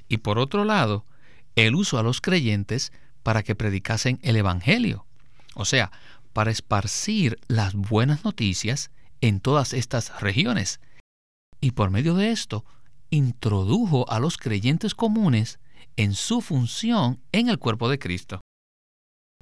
Y 0.09 0.17
por 0.17 0.39
otro 0.39 0.65
lado, 0.65 1.05
el 1.55 1.75
uso 1.75 1.99
a 1.99 2.03
los 2.03 2.19
creyentes 2.19 2.91
para 3.21 3.43
que 3.43 3.53
predicasen 3.53 4.17
el 4.23 4.37
Evangelio, 4.37 5.05
o 5.53 5.65
sea, 5.65 5.91
para 6.33 6.51
esparcir 6.51 7.39
las 7.47 7.73
buenas 7.73 8.23
noticias 8.23 8.91
en 9.21 9.39
todas 9.39 9.73
estas 9.73 10.21
regiones. 10.21 10.79
Y 11.59 11.71
por 11.71 11.91
medio 11.91 12.15
de 12.15 12.31
esto, 12.31 12.65
introdujo 13.09 14.09
a 14.09 14.19
los 14.19 14.38
creyentes 14.38 14.95
comunes 14.95 15.59
en 15.97 16.13
su 16.13 16.41
función 16.41 17.19
en 17.31 17.50
el 17.50 17.59
cuerpo 17.59 17.89
de 17.89 18.00
Cristo. 18.00 18.41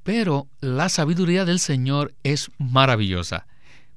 Pero 0.03 0.47
la 0.59 0.89
sabiduría 0.89 1.45
del 1.45 1.59
Señor 1.59 2.13
es 2.23 2.49
maravillosa, 2.57 3.47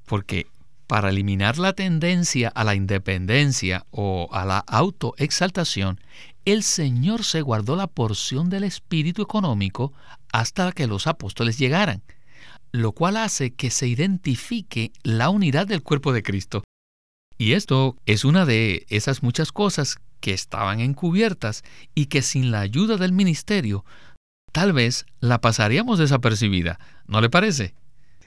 porque 0.05 0.47
para 0.87 1.09
eliminar 1.09 1.57
la 1.57 1.73
tendencia 1.73 2.49
a 2.49 2.63
la 2.63 2.75
independencia 2.75 3.85
o 3.89 4.29
a 4.31 4.45
la 4.45 4.59
autoexaltación, 4.59 5.99
el 6.45 6.61
Señor 6.61 7.23
se 7.23 7.41
guardó 7.41 7.75
la 7.75 7.87
porción 7.87 8.49
del 8.49 8.63
espíritu 8.63 9.21
económico 9.21 9.93
hasta 10.31 10.71
que 10.71 10.87
los 10.87 11.07
apóstoles 11.07 11.57
llegaran, 11.57 12.03
lo 12.73 12.91
cual 12.91 13.17
hace 13.17 13.53
que 13.53 13.69
se 13.69 13.87
identifique 13.87 14.91
la 15.03 15.29
unidad 15.29 15.67
del 15.67 15.83
cuerpo 15.83 16.11
de 16.11 16.23
Cristo. 16.23 16.63
Y 17.37 17.53
esto 17.53 17.95
es 18.05 18.25
una 18.25 18.45
de 18.45 18.85
esas 18.89 19.21
muchas 19.21 19.51
cosas 19.51 19.99
que 20.19 20.33
estaban 20.33 20.79
encubiertas 20.79 21.63
y 21.93 22.07
que 22.07 22.21
sin 22.21 22.51
la 22.51 22.61
ayuda 22.61 22.97
del 22.97 23.11
ministerio 23.13 23.85
tal 24.51 24.73
vez 24.73 25.05
la 25.19 25.39
pasaríamos 25.39 25.99
desapercibida, 25.99 26.79
¿no 27.05 27.21
le 27.21 27.29
parece? 27.29 27.75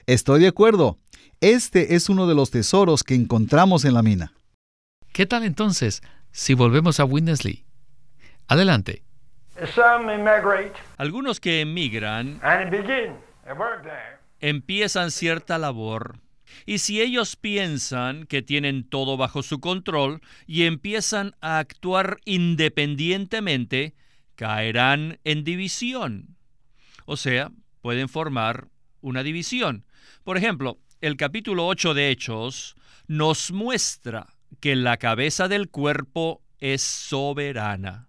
Estoy 0.05 0.41
de 0.41 0.47
acuerdo. 0.47 0.97
Este 1.41 1.95
es 1.95 2.09
uno 2.09 2.27
de 2.27 2.35
los 2.35 2.49
tesoros 2.49 3.03
que 3.03 3.15
encontramos 3.15 3.85
en 3.85 3.93
la 3.93 4.01
mina. 4.01 4.33
¿Qué 5.11 5.25
tal 5.25 5.43
entonces 5.43 6.01
si 6.31 6.53
volvemos 6.53 6.99
a 6.99 7.05
Winnesley? 7.05 7.65
Adelante. 8.47 9.03
Algunos 10.97 11.39
que 11.39 11.61
emigran 11.61 12.39
empiezan 14.39 15.11
cierta 15.11 15.57
labor 15.57 16.19
y 16.65 16.79
si 16.79 17.01
ellos 17.01 17.35
piensan 17.35 18.25
que 18.25 18.41
tienen 18.41 18.83
todo 18.83 19.17
bajo 19.17 19.43
su 19.43 19.59
control 19.59 20.21
y 20.45 20.63
empiezan 20.63 21.35
a 21.41 21.59
actuar 21.59 22.17
independientemente, 22.25 23.95
caerán 24.35 25.19
en 25.23 25.43
división. 25.43 26.37
O 27.05 27.17
sea, 27.17 27.51
pueden 27.81 28.09
formar 28.09 28.67
una 29.01 29.23
división. 29.23 29.85
Por 30.23 30.37
ejemplo, 30.37 30.79
el 31.01 31.15
capítulo 31.15 31.67
8 31.67 31.93
de 31.93 32.09
Hechos 32.09 32.75
nos 33.07 33.51
muestra 33.51 34.27
que 34.59 34.75
la 34.75 34.97
cabeza 34.97 35.47
del 35.47 35.69
cuerpo 35.69 36.41
es 36.59 36.81
soberana. 36.81 38.06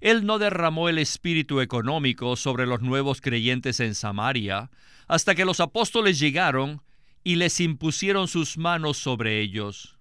Él 0.00 0.26
no 0.26 0.38
derramó 0.38 0.88
el 0.88 0.98
espíritu 0.98 1.60
económico 1.60 2.36
sobre 2.36 2.66
los 2.66 2.82
nuevos 2.82 3.20
creyentes 3.20 3.80
en 3.80 3.94
Samaria 3.94 4.70
hasta 5.06 5.34
que 5.34 5.44
los 5.44 5.60
apóstoles 5.60 6.18
llegaron 6.18 6.82
y 7.24 7.36
les 7.36 7.60
impusieron 7.60 8.28
sus 8.28 8.58
manos 8.58 8.98
sobre 8.98 9.40
ellos. 9.40 9.98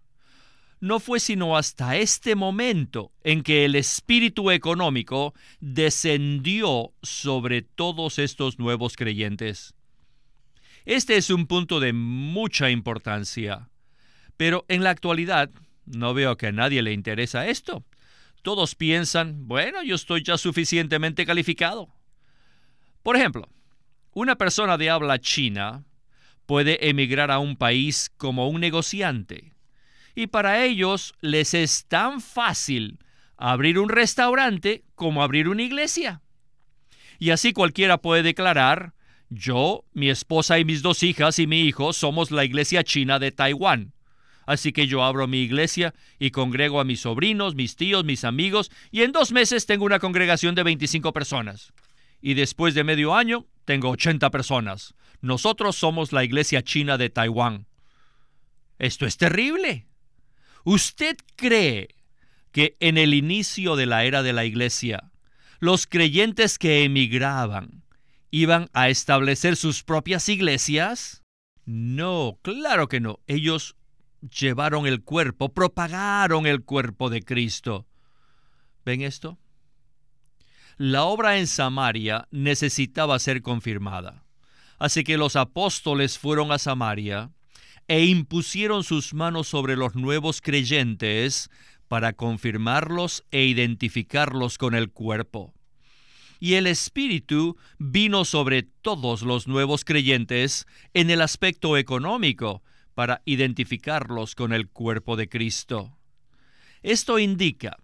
No 0.80 1.00
fue 1.00 1.20
sino 1.20 1.58
hasta 1.58 1.98
este 1.98 2.36
momento 2.36 3.12
en 3.24 3.42
que 3.42 3.66
el 3.66 3.76
espíritu 3.76 4.52
económico 4.52 5.34
descendió 5.60 6.94
sobre 7.02 7.64
todos 7.64 8.20
estos 8.20 8.60
nuevos 8.60 8.96
creyentes. 8.96 9.74
Este 10.86 11.18
es 11.18 11.32
un 11.32 11.48
punto 11.48 11.80
de 11.80 11.94
mucha 11.94 12.70
importancia. 12.70 13.70
Pero 14.38 14.66
en 14.68 14.84
la 14.84 14.92
actualidad 14.92 15.50
no 15.86 16.14
veo 16.14 16.38
que 16.38 16.48
a 16.48 16.52
nadie 16.52 16.84
le 16.84 16.94
interesa 16.94 17.48
esto. 17.48 17.84
Todos 18.48 18.76
piensan, 18.76 19.46
bueno, 19.46 19.84
yo 19.84 19.96
estoy 19.96 20.24
ya 20.24 20.38
suficientemente 20.38 21.26
calificado. 21.26 21.90
Por 23.04 23.18
ejemplo, 23.18 23.50
una 24.14 24.38
persona 24.38 24.78
de 24.78 24.90
habla 24.90 25.20
china 25.20 25.84
puede 26.46 26.88
emigrar 26.88 27.30
a 27.30 27.40
un 27.40 27.58
país 27.58 28.10
como 28.16 28.48
un 28.48 28.62
negociante. 28.62 29.52
Y 30.16 30.28
para 30.28 30.64
ellos 30.64 31.14
les 31.20 31.54
es 31.54 31.88
tan 31.90 32.22
fácil 32.22 33.00
abrir 33.36 33.78
un 33.80 33.90
restaurante 33.90 34.86
como 34.96 35.24
abrir 35.24 35.50
una 35.50 35.64
iglesia. 35.64 36.22
Y 37.20 37.32
así 37.32 37.52
cualquiera 37.52 37.98
puede 37.98 38.24
declarar, 38.24 38.94
yo, 39.30 39.84
mi 39.92 40.10
esposa 40.10 40.58
y 40.58 40.64
mis 40.64 40.82
dos 40.82 41.04
hijas 41.04 41.38
y 41.40 41.48
mi 41.48 41.64
hijo 41.64 41.92
somos 41.92 42.32
la 42.32 42.46
iglesia 42.46 42.86
china 42.86 43.20
de 43.20 43.34
Taiwán. 43.34 43.92
Así 44.48 44.72
que 44.72 44.88
yo 44.88 45.04
abro 45.04 45.28
mi 45.28 45.42
iglesia 45.42 45.94
y 46.18 46.32
congrego 46.32 46.80
a 46.80 46.86
mis 46.86 47.02
sobrinos, 47.02 47.54
mis 47.54 47.76
tíos, 47.76 48.06
mis 48.06 48.24
amigos, 48.24 48.72
y 48.92 49.04
en 49.04 49.12
dos 49.12 49.34
meses 49.34 49.66
tengo 49.66 49.84
una 49.84 50.00
congregación 50.00 50.56
de 50.56 50.64
25 50.64 51.12
personas. 51.12 51.74
Y 52.22 52.34
después 52.34 52.74
de 52.74 52.86
medio 52.86 53.14
año 53.14 53.46
tengo 53.66 53.90
80 53.90 54.32
personas. 54.32 54.96
Nosotros 55.20 55.76
somos 55.76 56.14
la 56.14 56.24
iglesia 56.24 56.64
china 56.64 56.98
de 56.98 57.10
Taiwán. 57.10 57.68
Esto 58.80 59.06
es 59.06 59.18
terrible. 59.18 59.86
¿Usted 60.64 61.18
cree 61.36 61.90
que 62.54 62.78
en 62.80 62.98
el 62.98 63.14
inicio 63.14 63.76
de 63.76 63.86
la 63.86 64.06
era 64.06 64.24
de 64.24 64.32
la 64.32 64.46
iglesia, 64.46 65.12
los 65.60 65.88
creyentes 65.88 66.58
que 66.58 66.86
emigraban 66.86 67.84
iban 68.32 68.70
a 68.72 68.88
establecer 68.88 69.58
sus 69.58 69.84
propias 69.84 70.30
iglesias? 70.30 71.24
No, 71.66 72.40
claro 72.44 72.88
que 72.88 73.02
no. 73.02 73.20
Ellos 73.28 73.77
llevaron 74.22 74.88
el 74.88 75.04
cuerpo, 75.04 75.54
propagaron 75.54 76.46
el 76.46 76.64
cuerpo 76.64 77.10
de 77.10 77.22
Cristo. 77.22 77.88
¿Ven 78.86 79.02
esto? 79.02 79.38
La 80.78 81.04
obra 81.04 81.38
en 81.38 81.48
Samaria 81.48 82.28
necesitaba 82.32 83.18
ser 83.20 83.42
confirmada. 83.42 84.24
Así 84.80 85.04
que 85.04 85.18
los 85.18 85.36
apóstoles 85.36 86.18
fueron 86.18 86.52
a 86.52 86.60
Samaria 86.60 87.32
e 87.88 88.06
impusieron 88.06 88.84
sus 88.84 89.14
manos 89.14 89.48
sobre 89.48 89.76
los 89.76 89.96
nuevos 89.96 90.42
creyentes 90.42 91.50
para 91.88 92.14
confirmarlos 92.14 93.24
e 93.32 93.46
identificarlos 93.46 94.58
con 94.58 94.76
el 94.76 94.92
cuerpo 94.92 95.54
y 96.40 96.56
el 96.56 96.68
Espíritu 96.68 97.58
vino 97.78 98.26
sobre 98.26 98.64
todos 98.64 99.22
los 99.22 99.48
nuevos 99.48 99.84
creyentes 99.86 100.66
en 100.94 101.10
el 101.10 101.22
aspecto 101.22 101.78
económico 101.78 102.64
para 102.98 103.22
identificarlos 103.26 104.34
con 104.34 104.54
el 104.54 104.70
cuerpo 104.70 105.18
de 105.18 105.30
Cristo. 105.30 105.96
Esto 106.82 107.20
indica 107.20 107.78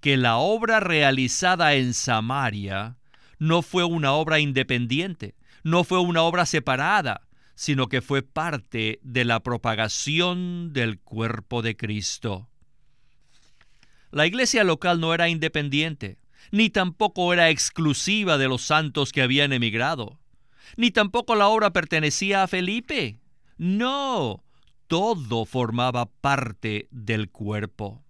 que 0.00 0.16
la 0.16 0.38
obra 0.38 0.80
realizada 0.80 1.74
en 1.74 1.94
Samaria 1.94 2.96
no 3.38 3.62
fue 3.62 3.84
una 3.84 4.14
obra 4.14 4.40
independiente, 4.40 5.36
no 5.62 5.84
fue 5.84 6.00
una 6.00 6.22
obra 6.22 6.44
separada, 6.44 7.28
sino 7.54 7.88
que 7.88 8.02
fue 8.02 8.22
parte 8.22 8.98
de 9.04 9.24
la 9.24 9.44
propagación 9.44 10.72
del 10.72 10.98
cuerpo 10.98 11.62
de 11.62 11.76
Cristo. 11.76 12.48
La 14.10 14.26
iglesia 14.26 14.64
local 14.64 14.98
no 14.98 15.14
era 15.14 15.28
independiente, 15.28 16.18
ni 16.50 16.68
tampoco 16.68 17.32
era 17.32 17.48
exclusiva 17.48 18.38
de 18.38 18.48
los 18.48 18.62
santos 18.62 19.12
que 19.12 19.22
habían 19.22 19.52
emigrado, 19.52 20.18
ni 20.76 20.90
tampoco 20.90 21.36
la 21.36 21.46
obra 21.46 21.72
pertenecía 21.72 22.42
a 22.42 22.48
Felipe. 22.48 23.20
No, 23.56 24.42
todo 24.88 25.44
formaba 25.44 26.06
parte 26.06 26.88
del 26.90 27.30
cuerpo. 27.30 28.02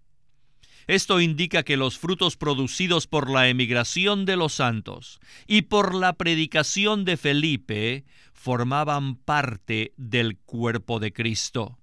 Esto 0.87 1.21
indica 1.21 1.65
que 1.65 1.77
los 1.77 1.99
frutos 1.99 2.39
producidos 2.39 3.07
por 3.07 3.29
la 3.29 3.49
emigración 3.49 4.25
de 4.25 4.37
los 4.37 4.55
santos 4.55 5.21
y 5.47 5.63
por 5.63 5.95
la 5.95 6.15
predicación 6.15 7.05
de 7.05 7.19
Felipe 7.19 8.07
formaban 8.33 9.17
parte 9.17 9.93
del 9.99 10.39
cuerpo 10.39 10.99
de 10.99 11.13
Cristo. 11.13 11.79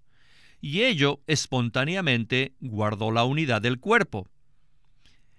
y 0.65 0.81
ello 0.81 1.21
espontáneamente 1.27 2.55
guardó 2.59 3.11
la 3.11 3.23
unidad 3.23 3.61
del 3.61 3.79
cuerpo. 3.79 4.27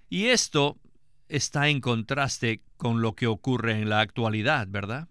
Y 0.08 0.26
esto 0.26 0.78
está 1.28 1.68
en 1.68 1.80
contraste 1.80 2.62
con 2.76 3.02
lo 3.02 3.16
que 3.16 3.26
ocurre 3.26 3.72
en 3.72 3.88
la 3.88 3.98
actualidad, 3.98 4.68
¿verdad? 4.70 5.08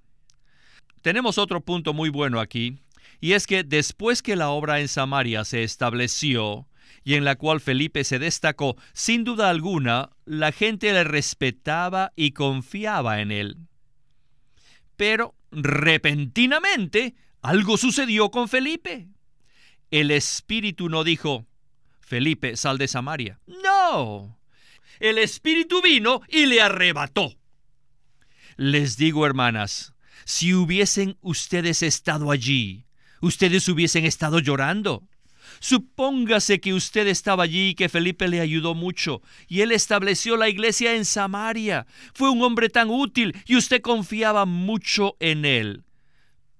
Tenemos 1.02 1.38
otro 1.38 1.60
punto 1.60 1.94
muy 1.94 2.08
bueno 2.08 2.40
aquí, 2.40 2.80
y 3.20 3.34
es 3.34 3.48
que 3.48 3.64
después 3.64 4.22
que 4.22 4.36
la 4.36 4.50
obra 4.50 4.80
en 4.80 4.88
Samaria 4.88 5.44
se 5.46 5.64
estableció, 5.64 6.68
y 7.04 7.14
en 7.14 7.24
la 7.24 7.36
cual 7.36 7.62
Felipe 7.62 8.04
se 8.04 8.20
destacó, 8.20 8.78
sin 8.94 9.24
duda 9.24 9.50
alguna, 9.50 10.10
la 10.26 10.52
gente 10.52 10.92
le 10.92 11.04
respetaba 11.04 12.12
y 12.16 12.32
confiaba 12.32 13.22
en 13.22 13.32
él. 13.32 13.58
Pero 14.96 15.36
repentinamente 15.52 17.16
algo 17.42 17.78
sucedió 17.78 18.32
con 18.32 18.50
Felipe. 18.50 19.08
El 19.92 20.10
Espíritu 20.10 20.90
no 20.90 21.04
dijo, 21.04 21.46
Felipe, 22.00 22.58
sal 22.58 22.80
de 22.80 22.88
Samaria. 22.88 23.40
No, 23.46 24.40
el 25.00 25.18
Espíritu 25.18 25.82
vino 25.82 26.22
y 26.28 26.48
le 26.48 26.62
arrebató. 26.62 27.36
Les 28.58 28.98
digo, 28.98 29.26
hermanas, 29.26 29.94
si 30.24 30.54
hubiesen 30.54 31.18
ustedes 31.22 31.84
estado 31.84 32.32
allí, 32.32 32.85
ustedes 33.26 33.68
hubiesen 33.68 34.06
estado 34.06 34.40
llorando. 34.40 35.04
Supóngase 35.60 36.60
que 36.60 36.74
usted 36.74 37.08
estaba 37.08 37.44
allí 37.44 37.70
y 37.70 37.76
que 37.76 37.90
Felipe 37.90 38.28
le 38.28 38.42
ayudó 38.42 38.74
mucho, 38.74 39.22
y 39.48 39.62
él 39.62 39.72
estableció 39.72 40.38
la 40.38 40.50
iglesia 40.50 40.96
en 40.96 41.06
Samaria. 41.06 41.86
Fue 42.14 42.30
un 42.30 42.42
hombre 42.42 42.70
tan 42.70 42.90
útil 42.90 43.36
y 43.46 43.56
usted 43.56 43.82
confiaba 43.82 44.46
mucho 44.46 45.16
en 45.20 45.46
él. 45.46 45.84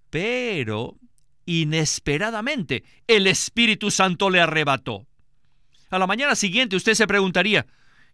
Pero, 0.10 0.98
inesperadamente, 1.46 2.84
el 3.08 3.28
Espíritu 3.28 3.92
Santo 3.92 4.30
le 4.30 4.40
arrebató. 4.40 5.06
A 5.90 6.00
la 6.00 6.08
mañana 6.08 6.36
siguiente 6.36 6.76
usted 6.76 6.94
se 6.94 7.08
preguntaría, 7.08 7.66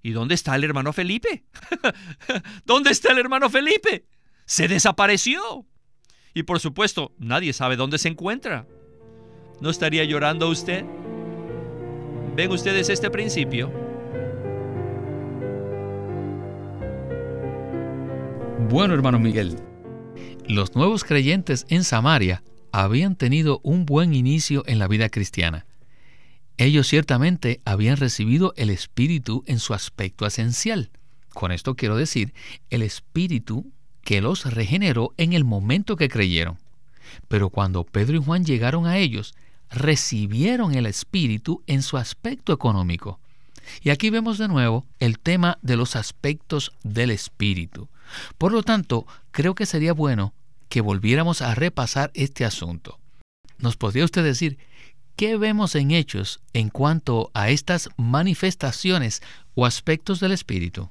¿Y 0.04 0.12
dónde 0.12 0.36
está 0.36 0.56
el 0.56 0.64
hermano 0.64 0.94
Felipe? 0.94 1.46
¿Dónde 2.66 2.92
está 2.92 3.12
el 3.12 3.20
hermano 3.20 3.50
Felipe? 3.50 4.06
Se 4.46 4.68
desapareció. 4.68 5.66
Y 6.34 6.44
por 6.44 6.60
supuesto, 6.60 7.12
nadie 7.18 7.54
sabe 7.54 7.76
dónde 7.76 7.98
se 7.98 8.08
encuentra. 8.10 8.68
¿No 9.60 9.70
estaría 9.70 10.04
llorando 10.04 10.50
usted? 10.50 10.86
¿Ven 12.36 12.52
ustedes 12.52 12.90
este 12.90 13.10
principio? 13.10 13.72
Bueno, 18.70 18.94
hermano 18.94 19.20
Miguel, 19.20 19.58
los 20.48 20.76
nuevos 20.76 21.04
creyentes 21.04 21.66
en 21.68 21.84
Samaria 21.84 22.42
habían 22.72 23.18
tenido 23.18 23.60
un 23.64 23.86
buen 23.86 24.14
inicio 24.14 24.64
en 24.66 24.80
la 24.80 24.88
vida 24.88 25.10
cristiana. 25.10 25.66
Ellos 26.58 26.88
ciertamente 26.88 27.60
habían 27.66 27.98
recibido 27.98 28.54
el 28.56 28.70
Espíritu 28.70 29.44
en 29.46 29.60
su 29.60 29.74
aspecto 29.74 30.26
esencial. 30.26 30.92
Con 31.34 31.52
esto 31.52 31.76
quiero 31.76 31.98
decir, 31.98 32.34
el 32.70 32.82
Espíritu 32.82 33.72
que 34.04 34.22
los 34.22 34.52
regeneró 34.52 35.14
en 35.18 35.34
el 35.34 35.44
momento 35.44 35.96
que 35.96 36.10
creyeron. 36.10 36.58
Pero 37.28 37.50
cuando 37.50 37.84
Pedro 37.84 38.18
y 38.18 38.24
Juan 38.24 38.46
llegaron 38.46 38.86
a 38.88 38.98
ellos, 38.98 39.34
recibieron 39.70 40.74
el 40.74 40.86
Espíritu 40.86 41.64
en 41.68 41.82
su 41.82 41.98
aspecto 41.98 42.54
económico. 42.54 43.20
Y 43.82 43.90
aquí 43.90 44.10
vemos 44.10 44.38
de 44.38 44.48
nuevo 44.48 44.86
el 45.00 45.20
tema 45.20 45.58
de 45.62 45.76
los 45.78 45.96
aspectos 45.96 46.72
del 46.84 47.12
Espíritu. 47.12 47.88
Por 48.38 48.52
lo 48.52 48.64
tanto, 48.64 49.06
creo 49.32 49.56
que 49.56 49.66
sería 49.66 49.94
bueno 49.94 50.34
que 50.68 50.82
volviéramos 50.82 51.42
a 51.42 51.56
repasar 51.56 52.12
este 52.14 52.46
asunto. 52.46 52.98
¿Nos 53.60 53.78
podría 53.78 54.06
usted 54.06 54.24
decir 54.24 54.58
¿Qué 55.16 55.38
vemos 55.38 55.76
en 55.76 55.92
Hechos 55.92 56.40
en 56.54 56.70
cuanto 56.70 57.30
a 57.34 57.50
estas 57.50 57.90
manifestaciones 57.96 59.22
o 59.54 59.66
aspectos 59.66 60.20
del 60.20 60.32
Espíritu? 60.32 60.90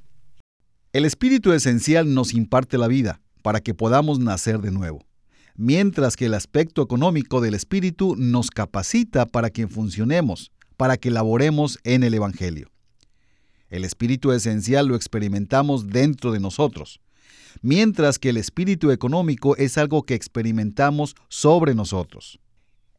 El 0.92 1.04
Espíritu 1.04 1.52
esencial 1.52 2.14
nos 2.14 2.35
imparte 2.35 2.76
la 2.76 2.88
vida 2.88 3.21
para 3.43 3.60
que 3.60 3.75
podamos 3.75 4.19
nacer 4.19 4.58
de 4.58 4.73
nuevo, 4.73 5.06
mientras 5.54 6.17
que 6.17 6.26
el 6.26 6.34
aspecto 6.34 6.82
económico 6.82 7.41
del 7.41 7.54
Espíritu 7.54 8.17
nos 8.17 8.50
capacita 8.50 9.25
para 9.25 9.50
que 9.50 9.69
funcionemos, 9.69 10.50
para 10.76 10.97
que 10.97 11.12
laboremos 11.12 11.78
en 11.84 12.02
el 12.02 12.14
Evangelio. 12.14 12.73
El 13.69 13.84
Espíritu 13.84 14.32
esencial 14.32 14.88
lo 14.88 14.97
experimentamos 14.97 15.86
dentro 15.86 16.32
de 16.32 16.41
nosotros, 16.41 17.00
mientras 17.62 18.19
que 18.19 18.30
el 18.30 18.36
Espíritu 18.36 18.91
económico 18.91 19.56
es 19.58 19.78
algo 19.78 20.02
que 20.02 20.14
experimentamos 20.14 21.14
sobre 21.28 21.76
nosotros. 21.76 22.41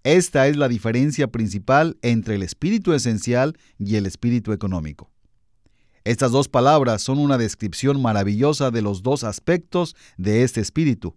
Esta 0.05 0.47
es 0.47 0.55
la 0.55 0.69
diferencia 0.69 1.27
principal 1.27 1.97
entre 2.01 2.35
el 2.35 2.43
espíritu 2.43 2.93
esencial 2.93 3.57
y 3.77 3.97
el 3.97 4.05
espíritu 4.05 4.53
económico. 4.53 5.10
Estas 6.03 6.31
dos 6.31 6.47
palabras 6.47 7.03
son 7.03 7.19
una 7.19 7.37
descripción 7.37 8.01
maravillosa 8.01 8.71
de 8.71 8.81
los 8.81 9.03
dos 9.03 9.23
aspectos 9.23 9.95
de 10.17 10.41
este 10.41 10.59
espíritu, 10.59 11.15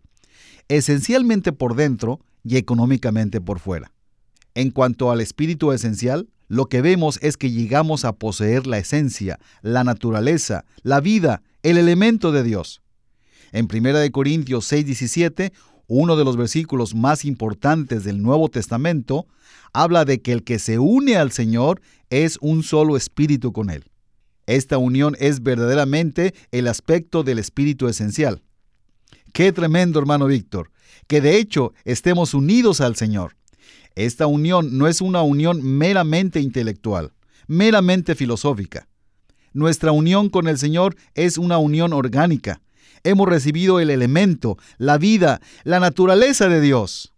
esencialmente 0.68 1.53
por 1.53 1.75
dentro 1.75 2.20
y 2.42 2.59
económicamente 2.59 3.40
por 3.40 3.61
fuera. 3.61 3.92
En 4.55 4.70
cuanto 4.70 5.11
al 5.11 5.23
espíritu 5.23 5.73
esencial, 5.73 6.29
lo 6.49 6.66
que 6.66 6.83
vemos 6.83 7.18
es 7.23 7.38
que 7.38 7.51
llegamos 7.51 8.05
a 8.05 8.12
poseer 8.12 8.66
la 8.66 8.77
esencia, 8.77 9.38
la 9.62 9.85
naturaleza, 9.85 10.66
la 10.83 11.01
vida, 11.01 11.42
el 11.62 11.79
elemento 11.79 12.31
de 12.31 12.42
Dios. 12.42 12.83
En 13.53 13.66
1 13.66 14.12
Corintios 14.12 14.70
6:17, 14.70 15.53
uno 15.87 16.16
de 16.16 16.25
los 16.25 16.37
versículos 16.37 16.94
más 16.94 17.25
importantes 17.25 18.05
del 18.05 18.20
Nuevo 18.23 18.51
Testamento, 18.51 19.27
habla 19.73 20.05
de 20.05 20.20
que 20.20 20.33
el 20.33 20.44
que 20.44 20.59
se 20.59 20.79
une 20.79 21.16
al 21.16 21.33
Señor 21.33 21.81
es 22.11 22.37
un 22.42 22.62
solo 22.62 22.99
espíritu 22.99 23.53
con 23.53 23.70
Él. 23.70 23.85
Esta 24.46 24.78
unión 24.78 25.16
es 25.18 25.42
verdaderamente 25.42 26.35
el 26.52 26.68
aspecto 26.68 27.22
del 27.22 27.38
espíritu 27.38 27.88
esencial. 27.88 28.42
Qué 29.33 29.52
tremendo, 29.52 29.98
hermano 29.98 30.26
Víctor, 30.26 30.70
que 31.07 31.20
de 31.20 31.38
hecho 31.38 31.72
estemos 31.85 32.35
unidos 32.35 32.80
al 32.80 32.96
Señor. 32.96 33.37
Esta 33.94 34.26
unión 34.26 34.76
no 34.76 34.87
es 34.87 35.00
una 35.00 35.22
unión 35.22 35.62
meramente 35.62 36.40
intelectual, 36.40 37.12
meramente 37.46 38.14
filosófica. 38.14 38.88
Nuestra 39.52 39.92
unión 39.92 40.28
con 40.28 40.48
el 40.48 40.59
Señor 40.59 40.96
es 41.14 41.38
una 41.38 41.59
unión 41.59 41.92
orgánica, 41.92 42.61
hemos 43.04 43.28
recibido 43.28 43.78
el 43.78 43.90
elemento, 43.90 44.59
la 44.78 44.98
vida, 44.98 45.40
la 45.62 45.78
naturaleza 45.78 46.48
de 46.48 46.61
Dios. 46.61 47.12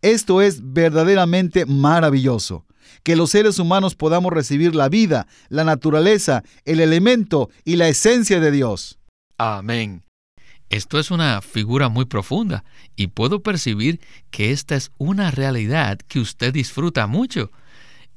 Esto 0.00 0.40
es 0.40 0.72
verdaderamente 0.72 1.66
maravilloso, 1.66 2.64
que 3.02 3.16
los 3.16 3.30
seres 3.30 3.58
humanos 3.58 3.94
podamos 3.94 4.32
recibir 4.32 4.74
la 4.74 4.88
vida, 4.88 5.26
la 5.48 5.64
naturaleza, 5.64 6.42
el 6.64 6.80
elemento 6.80 7.50
y 7.64 7.76
la 7.76 7.88
esencia 7.88 8.40
de 8.40 8.50
Dios. 8.50 8.98
Amén. 9.38 10.02
Esto 10.70 10.98
es 10.98 11.10
una 11.10 11.40
figura 11.40 11.88
muy 11.88 12.04
profunda 12.04 12.64
y 12.94 13.06
puedo 13.06 13.42
percibir 13.42 14.00
que 14.30 14.52
esta 14.52 14.76
es 14.76 14.90
una 14.98 15.30
realidad 15.30 15.98
que 16.08 16.20
usted 16.20 16.52
disfruta 16.52 17.06
mucho 17.06 17.50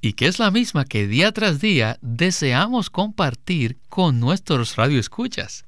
y 0.01 0.13
que 0.13 0.27
es 0.27 0.39
la 0.39 0.51
misma 0.51 0.84
que 0.84 1.07
día 1.07 1.31
tras 1.31 1.62
día 1.62 1.97
deseamos 2.01 2.89
compartir 2.89 3.77
con 3.88 4.19
nuestros 4.19 4.75
radioescuchas. 4.75 5.65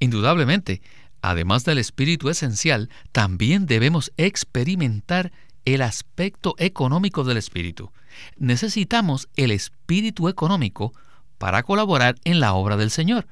Indudablemente, 0.00 0.82
además 1.22 1.64
del 1.64 1.78
espíritu 1.78 2.30
esencial, 2.30 2.90
también 3.12 3.66
debemos 3.66 4.12
experimentar 4.16 5.32
el 5.64 5.82
aspecto 5.82 6.54
económico 6.58 7.24
del 7.24 7.36
espíritu. 7.36 7.90
Necesitamos 8.36 9.28
el 9.36 9.50
espíritu 9.50 10.28
económico 10.28 10.92
para 11.38 11.62
colaborar 11.62 12.16
en 12.24 12.40
la 12.40 12.54
obra 12.54 12.76
del 12.76 12.90
Señor, 12.90 13.26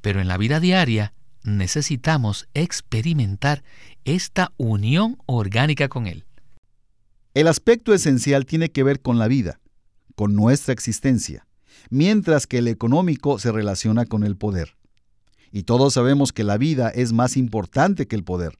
pero 0.00 0.20
en 0.20 0.28
la 0.28 0.36
vida 0.36 0.60
diaria 0.60 1.12
necesitamos 1.42 2.48
experimentar 2.54 3.62
esta 4.04 4.52
unión 4.56 5.18
orgánica 5.26 5.88
con 5.88 6.06
Él. 6.06 6.24
El 7.34 7.48
aspecto 7.48 7.94
esencial 7.94 8.46
tiene 8.46 8.70
que 8.70 8.82
ver 8.82 9.00
con 9.00 9.18
la 9.18 9.28
vida, 9.28 9.60
con 10.14 10.34
nuestra 10.34 10.72
existencia, 10.72 11.46
mientras 11.90 12.46
que 12.46 12.58
el 12.58 12.68
económico 12.68 13.38
se 13.38 13.52
relaciona 13.52 14.06
con 14.06 14.24
el 14.24 14.36
poder. 14.36 14.76
Y 15.52 15.62
todos 15.62 15.94
sabemos 15.94 16.32
que 16.32 16.44
la 16.44 16.56
vida 16.58 16.88
es 16.88 17.12
más 17.12 17.36
importante 17.36 18.06
que 18.06 18.16
el 18.16 18.24
poder. 18.24 18.58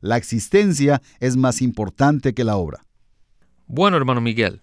La 0.00 0.16
existencia 0.16 1.02
es 1.20 1.36
más 1.36 1.60
importante 1.60 2.34
que 2.34 2.44
la 2.44 2.56
obra. 2.56 2.84
Bueno, 3.66 3.96
hermano 3.96 4.20
Miguel, 4.20 4.62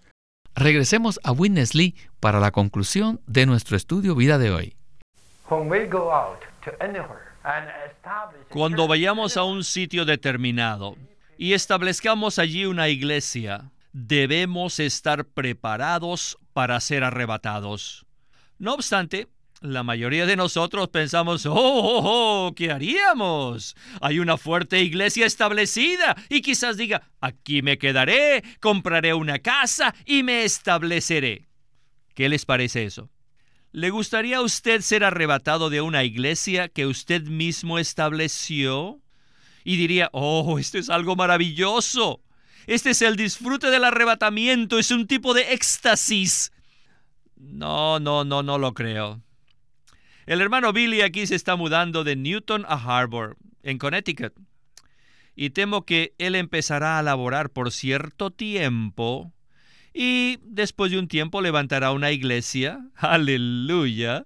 regresemos 0.56 1.20
a 1.24 1.32
Witness 1.32 1.76
Lee 1.76 1.96
para 2.20 2.40
la 2.40 2.52
conclusión 2.52 3.22
de 3.28 3.46
nuestro 3.46 3.78
estudio 3.78 4.16
vida 4.16 4.38
de 4.38 4.52
hoy. 4.52 4.76
Cuando 8.50 8.88
vayamos 8.88 9.38
a 9.38 9.44
un 9.44 9.64
sitio 9.64 10.06
determinado 10.06 10.98
y 11.38 11.54
establezcamos 11.54 12.40
allí 12.40 12.66
una 12.66 12.90
iglesia, 12.90 13.72
debemos 13.94 14.80
estar 14.80 15.26
preparados 15.26 16.38
para 16.54 16.80
ser 16.80 17.04
arrebatados. 17.04 18.06
No 18.58 18.74
obstante, 18.74 19.28
La 19.62 19.82
mayoría 19.82 20.28
de 20.28 20.36
nosotros 20.36 20.90
pensamos, 20.90 21.48
oh, 21.48 21.54
oh, 21.56 22.02
oh, 22.04 22.56
¿qué 22.56 22.72
haríamos? 22.72 23.76
Hay 24.02 24.20
una 24.20 24.38
fuerte 24.38 24.84
iglesia 24.84 25.26
establecida 25.26 26.16
y 26.30 26.42
quizás 26.42 26.78
diga, 26.78 27.10
aquí 27.22 27.64
me 27.64 27.80
quedaré, 27.80 28.44
compraré 28.60 29.16
una 29.16 29.40
casa 29.40 29.96
y 30.06 30.22
me 30.22 30.44
estableceré. 30.44 31.48
¿Qué 32.14 32.30
les 32.30 32.46
parece 32.46 32.84
eso? 32.84 33.10
¿Le 33.72 33.90
gustaría 33.90 34.38
a 34.38 34.42
usted 34.42 34.82
ser 34.82 35.04
arrebatado 35.04 35.72
de 35.72 35.82
una 35.82 36.04
iglesia 36.04 36.70
que 36.70 36.86
usted 36.86 37.24
mismo 37.24 37.80
estableció? 37.80 39.02
Y 39.64 39.78
diría, 39.78 40.10
oh, 40.14 40.60
esto 40.60 40.78
es 40.78 40.90
algo 40.92 41.16
maravilloso. 41.16 42.22
Este 42.68 42.92
es 42.92 43.02
el 43.02 43.16
disfrute 43.16 43.72
del 43.72 43.86
arrebatamiento, 43.86 44.78
es 44.78 44.92
un 44.92 45.08
tipo 45.08 45.34
de 45.34 45.54
éxtasis. 45.54 46.52
No, 47.36 48.00
no, 48.00 48.24
no, 48.24 48.44
no 48.44 48.58
lo 48.60 48.74
creo. 48.74 49.24
El 50.28 50.42
hermano 50.42 50.74
Billy 50.74 51.02
aquí 51.02 51.26
se 51.26 51.36
está 51.36 51.56
mudando 51.56 52.04
de 52.04 52.18
Newton 52.18 52.66
a 52.68 52.74
Harbor, 52.74 53.38
en 53.64 53.78
Connecticut. 53.78 54.34
Y 55.38 55.52
temo 55.52 55.86
que 55.86 56.14
él 56.18 56.36
empezará 56.36 57.00
a 57.00 57.02
laborar 57.02 57.50
por 57.50 57.72
cierto 57.72 58.30
tiempo 58.30 59.32
y 59.94 60.38
después 60.44 60.92
de 60.92 61.00
un 61.00 61.08
tiempo 61.08 61.40
levantará 61.40 61.92
una 61.92 62.12
iglesia. 62.12 62.82
Aleluya. 62.96 64.26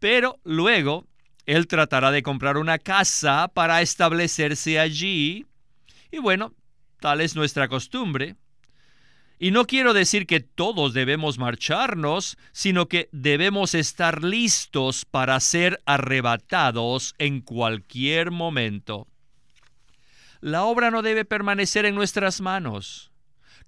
Pero 0.00 0.40
luego 0.42 1.06
él 1.46 1.68
tratará 1.68 2.10
de 2.10 2.24
comprar 2.24 2.56
una 2.56 2.78
casa 2.78 3.46
para 3.54 3.80
establecerse 3.80 4.80
allí. 4.80 5.46
Y 6.10 6.18
bueno, 6.18 6.52
tal 6.98 7.20
es 7.20 7.36
nuestra 7.36 7.68
costumbre. 7.68 8.34
Y 9.42 9.50
no 9.50 9.66
quiero 9.66 9.92
decir 9.92 10.28
que 10.28 10.38
todos 10.38 10.94
debemos 10.94 11.36
marcharnos, 11.36 12.38
sino 12.52 12.86
que 12.86 13.08
debemos 13.10 13.74
estar 13.74 14.22
listos 14.22 15.04
para 15.04 15.40
ser 15.40 15.82
arrebatados 15.84 17.16
en 17.18 17.40
cualquier 17.40 18.30
momento. 18.30 19.08
La 20.40 20.62
obra 20.62 20.92
no 20.92 21.02
debe 21.02 21.24
permanecer 21.24 21.86
en 21.86 21.96
nuestras 21.96 22.40
manos. 22.40 23.10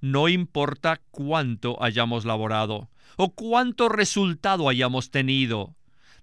No 0.00 0.28
importa 0.28 1.00
cuánto 1.10 1.82
hayamos 1.82 2.24
laborado 2.24 2.88
o 3.16 3.34
cuánto 3.34 3.88
resultado 3.88 4.68
hayamos 4.68 5.10
tenido, 5.10 5.74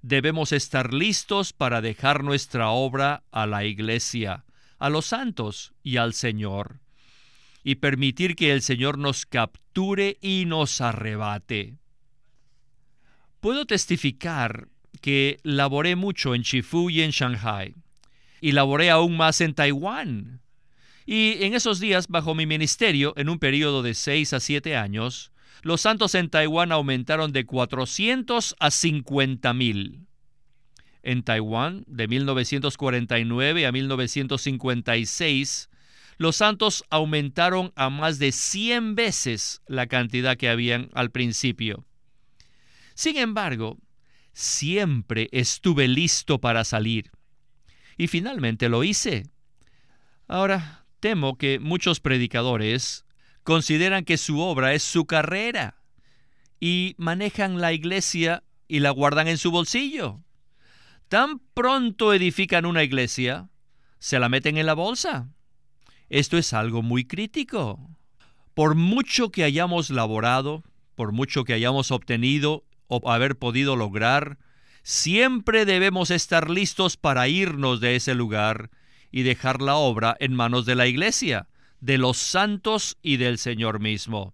debemos 0.01 0.53
estar 0.53 0.93
listos 0.93 1.51
para 1.51 1.81
dejar 1.81 2.23
nuestra 2.23 2.69
obra 2.69 3.23
a 3.31 3.47
la 3.47 3.65
iglesia, 3.65 4.45
a 4.79 4.89
los 4.89 5.07
santos 5.07 5.73
y 5.83 5.97
al 5.97 6.13
Señor 6.13 6.79
y 7.63 7.75
permitir 7.75 8.35
que 8.35 8.51
el 8.51 8.61
Señor 8.61 8.97
nos 8.97 9.25
capture 9.25 10.17
y 10.21 10.45
nos 10.45 10.81
arrebate. 10.81 11.77
Puedo 13.39 13.65
testificar 13.65 14.67
que 15.01 15.39
laboré 15.43 15.95
mucho 15.95 16.35
en 16.35 16.43
Chifu 16.43 16.89
y 16.89 17.01
en 17.01 17.11
Shanghai, 17.11 17.75
y 18.39 18.51
laboré 18.51 18.89
aún 18.89 19.17
más 19.17 19.41
en 19.41 19.53
Taiwán. 19.53 20.41
Y 21.05 21.43
en 21.43 21.53
esos 21.53 21.79
días, 21.79 22.07
bajo 22.07 22.35
mi 22.35 22.45
ministerio, 22.45 23.13
en 23.17 23.29
un 23.29 23.39
periodo 23.39 23.81
de 23.81 23.95
seis 23.95 24.33
a 24.33 24.39
siete 24.39 24.75
años, 24.75 25.31
los 25.63 25.81
santos 25.81 26.15
en 26.15 26.29
Taiwán 26.29 26.71
aumentaron 26.71 27.31
de 27.31 27.45
400 27.45 28.55
a 28.59 28.71
50 28.71 29.53
mil. 29.53 30.07
En 31.03 31.23
Taiwán, 31.23 31.83
de 31.87 32.07
1949 32.07 33.65
a 33.65 33.71
1956, 33.71 35.70
los 36.17 36.35
santos 36.35 36.83
aumentaron 36.89 37.71
a 37.75 37.89
más 37.89 38.19
de 38.19 38.31
100 38.31 38.95
veces 38.95 39.61
la 39.67 39.87
cantidad 39.87 40.37
que 40.37 40.49
habían 40.49 40.89
al 40.93 41.11
principio. 41.11 41.85
Sin 42.93 43.17
embargo, 43.17 43.77
siempre 44.33 45.29
estuve 45.31 45.87
listo 45.87 46.39
para 46.39 46.63
salir. 46.63 47.11
Y 47.97 48.07
finalmente 48.07 48.69
lo 48.69 48.83
hice. 48.83 49.23
Ahora, 50.27 50.85
temo 50.99 51.37
que 51.37 51.59
muchos 51.59 51.99
predicadores 51.99 53.05
consideran 53.43 54.05
que 54.05 54.17
su 54.17 54.39
obra 54.39 54.73
es 54.73 54.83
su 54.83 55.05
carrera 55.05 55.81
y 56.59 56.95
manejan 56.97 57.59
la 57.59 57.73
iglesia 57.73 58.43
y 58.67 58.79
la 58.79 58.91
guardan 58.91 59.27
en 59.27 59.37
su 59.37 59.51
bolsillo. 59.51 60.23
Tan 61.09 61.39
pronto 61.53 62.13
edifican 62.13 62.65
una 62.65 62.83
iglesia, 62.83 63.49
se 63.99 64.19
la 64.19 64.29
meten 64.29 64.57
en 64.57 64.65
la 64.65 64.73
bolsa 64.73 65.29
esto 66.11 66.37
es 66.37 66.51
algo 66.51 66.81
muy 66.81 67.05
crítico. 67.05 67.79
Por 68.53 68.75
mucho 68.75 69.31
que 69.31 69.45
hayamos 69.45 69.89
laborado, 69.89 70.61
por 70.95 71.13
mucho 71.13 71.45
que 71.45 71.53
hayamos 71.53 71.89
obtenido 71.89 72.65
o 72.87 73.09
haber 73.09 73.37
podido 73.37 73.77
lograr, 73.77 74.37
siempre 74.83 75.63
debemos 75.63 76.11
estar 76.11 76.49
listos 76.49 76.97
para 76.97 77.29
irnos 77.29 77.79
de 77.79 77.95
ese 77.95 78.13
lugar 78.13 78.71
y 79.09 79.23
dejar 79.23 79.61
la 79.61 79.75
obra 79.75 80.17
en 80.19 80.35
manos 80.35 80.65
de 80.65 80.75
la 80.75 80.85
Iglesia, 80.85 81.47
de 81.79 81.97
los 81.97 82.17
santos 82.17 82.97
y 83.01 83.15
del 83.15 83.37
Señor 83.37 83.79
mismo. 83.79 84.33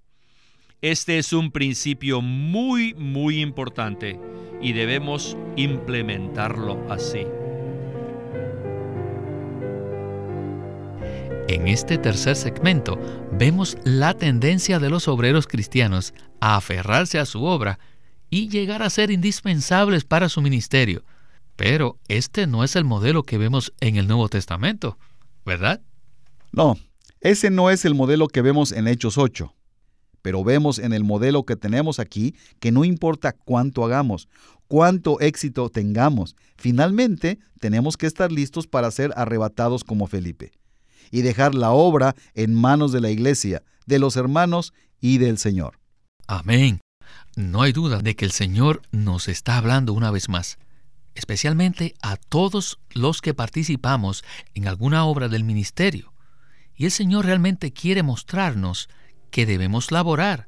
Este 0.82 1.20
es 1.20 1.32
un 1.32 1.52
principio 1.52 2.22
muy, 2.22 2.96
muy 2.96 3.40
importante 3.40 4.20
y 4.62 4.74
debemos 4.74 5.38
implementarlo 5.56 6.92
así. 6.92 7.26
En 11.48 11.70
este 11.70 11.98
tercer 11.98 12.36
segmento 12.36 13.00
vemos 13.32 13.78
la 13.86 14.14
tendencia 14.14 14.80
de 14.80 14.90
los 14.90 15.08
obreros 15.08 15.48
cristianos 15.48 16.14
a 16.42 16.58
aferrarse 16.58 17.20
a 17.20 17.26
su 17.26 17.46
obra 17.46 17.80
y 18.30 18.50
llegar 18.50 18.84
a 18.84 18.90
ser 18.90 19.12
indispensables 19.12 20.04
para 20.04 20.28
su 20.28 20.42
ministerio. 20.42 21.06
Pero 21.56 22.00
este 22.10 22.48
no 22.48 22.66
es 22.66 22.76
el 22.76 22.84
modelo 22.84 23.24
que 23.24 23.38
vemos 23.38 23.74
en 23.80 23.96
el 23.96 24.10
Nuevo 24.10 24.28
Testamento, 24.28 24.98
¿verdad? 25.46 25.82
No, 26.52 26.78
ese 27.22 27.50
no 27.50 27.70
es 27.70 27.86
el 27.86 27.96
modelo 27.96 28.28
que 28.28 28.42
vemos 28.42 28.74
en 28.74 28.86
Hechos 28.86 29.18
8. 29.18 29.56
Pero 30.22 30.44
vemos 30.44 30.80
en 30.80 30.92
el 30.92 31.06
modelo 31.06 31.46
que 31.46 31.56
tenemos 31.56 32.00
aquí 32.00 32.36
que 32.60 32.74
no 32.74 32.84
importa 32.84 33.32
cuánto 33.32 33.86
hagamos, 33.86 34.28
cuánto 34.68 35.22
éxito 35.22 35.70
tengamos, 35.70 36.36
finalmente 36.58 37.40
tenemos 37.62 37.96
que 37.96 38.08
estar 38.08 38.34
listos 38.34 38.68
para 38.68 38.92
ser 38.92 39.14
arrebatados 39.16 39.86
como 39.86 40.08
Felipe 40.08 40.52
y 41.12 41.22
dejar 41.22 41.56
la 41.56 41.72
obra 41.72 42.16
en 42.34 42.54
manos 42.54 42.92
de 42.92 43.02
la 43.02 43.10
iglesia, 43.10 43.64
de 43.86 44.00
los 44.00 44.16
hermanos 44.16 44.74
y 45.00 45.18
del 45.18 45.38
Señor. 45.38 45.80
Amén. 46.28 46.82
No 47.36 47.62
hay 47.62 47.72
duda 47.72 48.00
de 48.00 48.16
que 48.16 48.26
el 48.26 48.32
Señor 48.32 48.82
nos 48.92 49.28
está 49.28 49.58
hablando 49.58 49.94
una 49.94 50.12
vez 50.12 50.28
más, 50.28 50.58
especialmente 51.16 51.96
a 52.02 52.18
todos 52.18 52.80
los 52.94 53.22
que 53.22 53.34
participamos 53.34 54.24
en 54.54 54.68
alguna 54.68 55.06
obra 55.06 55.30
del 55.30 55.44
ministerio. 55.44 56.14
Y 56.76 56.86
el 56.86 56.92
Señor 56.92 57.26
realmente 57.26 57.74
quiere 57.74 58.04
mostrarnos 58.04 58.90
que 59.32 59.46
debemos 59.46 59.92
laborar, 59.92 60.48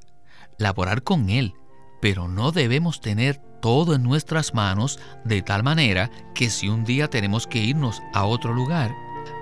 laborar 0.57 1.03
con 1.03 1.29
Él, 1.29 1.53
pero 2.01 2.27
no 2.27 2.51
debemos 2.51 3.01
tener 3.01 3.41
todo 3.61 3.93
en 3.93 4.03
nuestras 4.03 4.53
manos 4.53 4.99
de 5.25 5.41
tal 5.41 5.63
manera 5.63 6.09
que 6.33 6.49
si 6.49 6.69
un 6.69 6.85
día 6.85 7.09
tenemos 7.09 7.47
que 7.47 7.59
irnos 7.59 8.01
a 8.13 8.25
otro 8.25 8.53
lugar, 8.53 8.95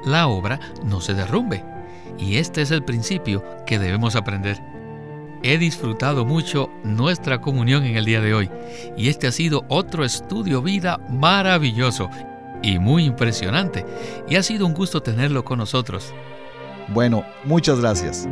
la 0.06 0.28
obra 0.28 0.60
no 0.84 1.02
se 1.02 1.14
derrumbe. 1.14 1.64
Y 2.18 2.38
este 2.38 2.62
es 2.62 2.72
el 2.72 2.84
principio 2.84 3.44
que 3.66 3.80
debemos 3.80 4.16
aprender. 4.16 4.62
He 5.44 5.58
disfrutado 5.58 6.26
mucho 6.26 6.70
nuestra 6.84 7.42
comunión 7.42 7.84
en 7.86 7.96
el 7.96 8.06
día 8.06 8.22
de 8.22 8.34
hoy 8.34 8.50
y 8.98 9.10
este 9.10 9.28
ha 9.28 9.32
sido 9.32 9.66
otro 9.68 10.04
estudio 10.04 10.62
vida 10.62 10.98
maravilloso 11.10 12.10
y 12.64 12.80
muy 12.80 13.06
impresionante 13.06 13.86
y 14.28 14.36
ha 14.36 14.44
sido 14.44 14.66
un 14.66 14.74
gusto 14.74 15.04
tenerlo 15.04 15.46
con 15.46 15.60
nosotros. 15.60 16.14
Bueno, 16.88 17.24
muchas 17.44 17.80
gracias. 17.80 18.28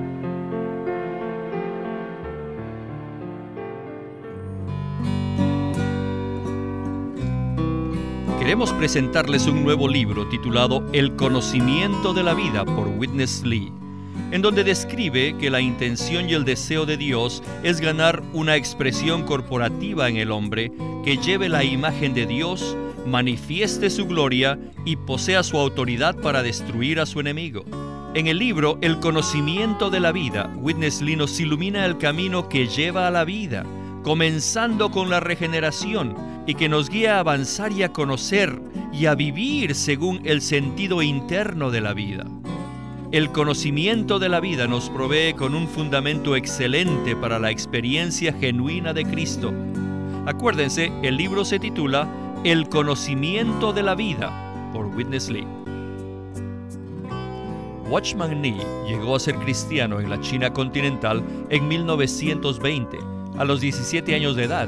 Queremos 8.46 8.72
presentarles 8.74 9.48
un 9.48 9.64
nuevo 9.64 9.88
libro 9.88 10.28
titulado 10.28 10.88
El 10.94 11.16
conocimiento 11.16 12.14
de 12.14 12.22
la 12.22 12.36
vida 12.36 12.64
por 12.64 12.88
Witness 12.90 13.42
Lee, 13.42 13.74
en 14.30 14.44
donde 14.44 14.64
describe 14.64 15.36
que 15.40 15.50
la 15.50 15.62
intención 15.62 16.30
y 16.30 16.34
el 16.36 16.46
deseo 16.46 16.86
de 16.86 16.96
Dios 16.96 17.42
es 17.64 17.82
ganar 17.82 18.22
una 18.34 18.56
expresión 18.56 19.24
corporativa 19.24 20.10
en 20.10 20.18
el 20.18 20.30
hombre 20.30 20.72
que 21.04 21.18
lleve 21.18 21.50
la 21.50 21.64
imagen 21.64 22.14
de 22.14 22.28
Dios, 22.28 22.78
manifieste 23.08 23.90
su 23.90 24.06
gloria 24.06 24.60
y 24.86 24.96
posea 24.96 25.42
su 25.42 25.58
autoridad 25.58 26.16
para 26.16 26.44
destruir 26.44 27.00
a 27.00 27.08
su 27.08 27.20
enemigo. 27.20 27.66
En 28.14 28.28
el 28.28 28.38
libro 28.38 28.78
El 28.82 29.00
conocimiento 29.00 29.90
de 29.90 30.02
la 30.02 30.12
vida, 30.12 30.54
Witness 30.58 31.02
Lee 31.02 31.16
nos 31.16 31.40
ilumina 31.40 31.84
el 31.84 31.98
camino 31.98 32.48
que 32.48 32.68
lleva 32.68 33.08
a 33.08 33.12
la 33.12 33.26
vida, 33.26 33.66
comenzando 34.04 34.92
con 34.92 35.10
la 35.10 35.20
regeneración 35.20 36.35
y 36.46 36.56
que 36.56 36.70
nos 36.70 36.90
guía 36.90 37.18
a 37.18 37.20
avanzar 37.20 37.72
y 37.72 37.84
a 37.84 37.92
conocer 37.92 38.62
y 38.94 39.08
a 39.08 39.16
vivir 39.16 39.76
según 39.76 40.22
el 40.24 40.42
sentido 40.42 41.02
interno 41.02 41.72
de 41.72 41.82
la 41.82 41.94
vida. 41.94 42.26
El 43.12 43.32
conocimiento 43.32 44.20
de 44.20 44.30
la 44.30 44.40
vida 44.40 44.68
nos 44.68 44.90
provee 44.90 45.34
con 45.34 45.56
un 45.56 45.68
fundamento 45.68 46.36
excelente 46.36 47.16
para 47.16 47.40
la 47.40 47.52
experiencia 47.52 48.34
genuina 48.34 48.94
de 48.94 49.06
Cristo. 49.06 49.54
Acuérdense, 50.26 50.92
el 51.04 51.16
libro 51.18 51.46
se 51.46 51.60
titula 51.60 52.08
El 52.44 52.68
conocimiento 52.68 53.74
de 53.74 53.84
la 53.84 53.96
vida 53.96 54.72
por 54.74 54.88
Witness 54.88 55.30
Lee. 55.30 55.48
Watchman 57.88 58.42
Nee 58.42 58.58
llegó 58.88 59.16
a 59.16 59.20
ser 59.20 59.36
cristiano 59.36 60.00
en 60.00 60.10
la 60.10 60.20
China 60.20 60.52
continental 60.52 61.24
en 61.50 61.68
1920, 61.68 62.98
a 63.38 63.46
los 63.46 63.62
17 63.62 64.16
años 64.16 64.36
de 64.36 64.46
edad, 64.46 64.68